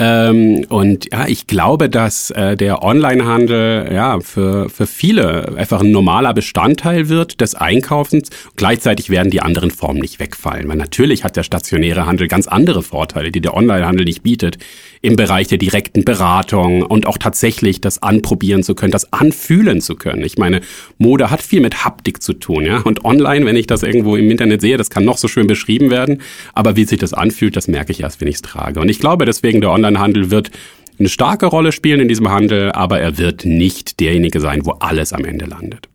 Ähm, 0.04 0.66
und 0.68 1.12
ja, 1.12 1.28
ich 1.28 1.46
glaube, 1.46 1.88
dass 1.88 2.32
äh, 2.32 2.56
der 2.56 2.82
Onlinehandel 2.82 3.88
ja 3.92 4.18
für, 4.18 4.68
für 4.68 4.88
viele 4.88 5.56
einfach 5.56 5.80
ein 5.80 5.92
normaler 5.92 6.34
Bestandteil 6.34 7.08
wird 7.08 7.40
des 7.40 7.54
Einkaufens. 7.54 8.30
Gleichzeitig 8.56 9.10
werden 9.10 9.30
die 9.30 9.42
anderen 9.42 9.70
Formen 9.70 10.00
nicht 10.00 10.18
wegfallen, 10.18 10.66
weil 10.66 10.76
natürlich 10.76 11.22
hat 11.22 11.36
der 11.36 11.44
stationäre 11.44 12.04
Handel 12.04 12.26
ganz 12.26 12.48
andere 12.48 12.82
Vorteile, 12.82 13.30
die 13.30 13.40
der 13.40 13.54
Onlinehandel 13.54 14.04
nicht 14.04 14.24
bietet 14.24 14.58
im 15.02 15.16
Bereich 15.16 15.48
der 15.48 15.58
direkten 15.58 16.04
Beratung 16.04 16.82
und 16.82 17.06
auch 17.06 17.18
tatsächlich 17.18 17.80
das 17.80 18.02
anprobieren 18.02 18.62
zu 18.62 18.76
können, 18.76 18.92
das 18.92 19.12
anfühlen 19.12 19.80
zu 19.80 19.96
können. 19.96 20.22
Ich 20.24 20.38
meine, 20.38 20.60
Mode 20.96 21.28
hat 21.30 21.42
viel 21.42 21.60
mit 21.60 21.84
Haptik 21.84 22.22
zu 22.22 22.34
tun, 22.34 22.64
ja. 22.64 22.78
Und 22.78 23.04
online, 23.04 23.44
wenn 23.44 23.56
ich 23.56 23.66
das 23.66 23.82
irgendwo 23.82 24.16
im 24.16 24.30
Internet 24.30 24.60
sehe, 24.60 24.76
das 24.76 24.90
kann 24.90 25.04
noch 25.04 25.18
so 25.18 25.26
schön 25.26 25.48
beschrieben 25.48 25.90
werden, 25.90 26.22
aber 26.54 26.76
wie 26.76 26.84
sich 26.84 27.00
das 27.00 27.12
anfühlt, 27.12 27.56
das 27.56 27.66
merke 27.66 27.90
ich 27.90 28.00
erst, 28.00 28.20
wenn 28.20 28.28
ich 28.28 28.36
es 28.36 28.42
trage. 28.42 28.78
Und 28.80 28.88
ich 28.88 29.00
glaube 29.00 29.24
deswegen, 29.24 29.60
der 29.60 29.70
Onlinehandel 29.70 30.30
wird 30.30 30.52
eine 30.98 31.08
starke 31.08 31.46
Rolle 31.46 31.72
spielen 31.72 32.00
in 32.00 32.08
diesem 32.08 32.30
Handel, 32.30 32.70
aber 32.70 33.00
er 33.00 33.18
wird 33.18 33.44
nicht 33.44 33.98
derjenige 33.98 34.38
sein, 34.38 34.64
wo 34.64 34.72
alles 34.72 35.12
am 35.12 35.24
Ende 35.24 35.46
landet. 35.46 35.88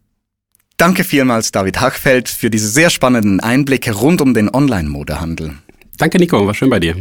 Danke 0.76 1.06
vielmals, 1.06 1.52
David 1.52 1.80
Hachfeld, 1.80 2.28
für 2.28 2.50
diese 2.50 2.67
sehr 2.67 2.89
spannenden 2.89 3.39
Einblicke 3.39 3.93
rund 3.93 4.20
um 4.20 4.34
den 4.34 4.54
Online-Modehandel. 4.54 5.54
Danke, 5.98 6.20
Nico, 6.20 6.46
war 6.46 6.54
schön 6.54 6.70
bei 6.70 6.80
dir. 6.80 6.96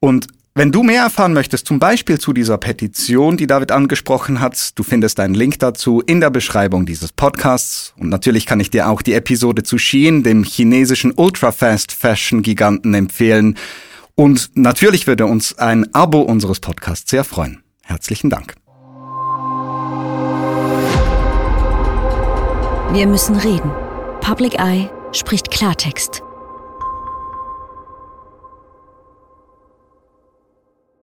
Und 0.00 0.26
Wenn 0.56 0.70
du 0.70 0.84
mehr 0.84 1.02
erfahren 1.02 1.32
möchtest, 1.32 1.66
zum 1.66 1.80
Beispiel 1.80 2.20
zu 2.20 2.32
dieser 2.32 2.58
Petition, 2.58 3.36
die 3.36 3.48
David 3.48 3.72
angesprochen 3.72 4.38
hat, 4.38 4.78
du 4.78 4.84
findest 4.84 5.18
einen 5.18 5.34
Link 5.34 5.58
dazu 5.58 6.00
in 6.00 6.20
der 6.20 6.30
Beschreibung 6.30 6.86
dieses 6.86 7.10
Podcasts. 7.10 7.92
Und 7.98 8.08
natürlich 8.08 8.46
kann 8.46 8.60
ich 8.60 8.70
dir 8.70 8.88
auch 8.88 9.02
die 9.02 9.14
Episode 9.14 9.64
zu 9.64 9.78
Shein, 9.78 10.22
dem 10.22 10.44
chinesischen 10.44 11.12
Ultra-Fast 11.16 11.90
Fashion 11.90 12.42
Giganten, 12.42 12.94
empfehlen. 12.94 13.56
Und 14.14 14.52
natürlich 14.54 15.08
würde 15.08 15.26
uns 15.26 15.58
ein 15.58 15.92
Abo 15.92 16.20
unseres 16.20 16.60
Podcasts 16.60 17.10
sehr 17.10 17.24
freuen. 17.24 17.64
Herzlichen 17.82 18.30
Dank. 18.30 18.54
Wir 22.92 23.08
müssen 23.08 23.34
reden. 23.34 23.72
Public 24.20 24.54
Eye 24.60 24.88
spricht 25.10 25.50
Klartext. 25.50 26.22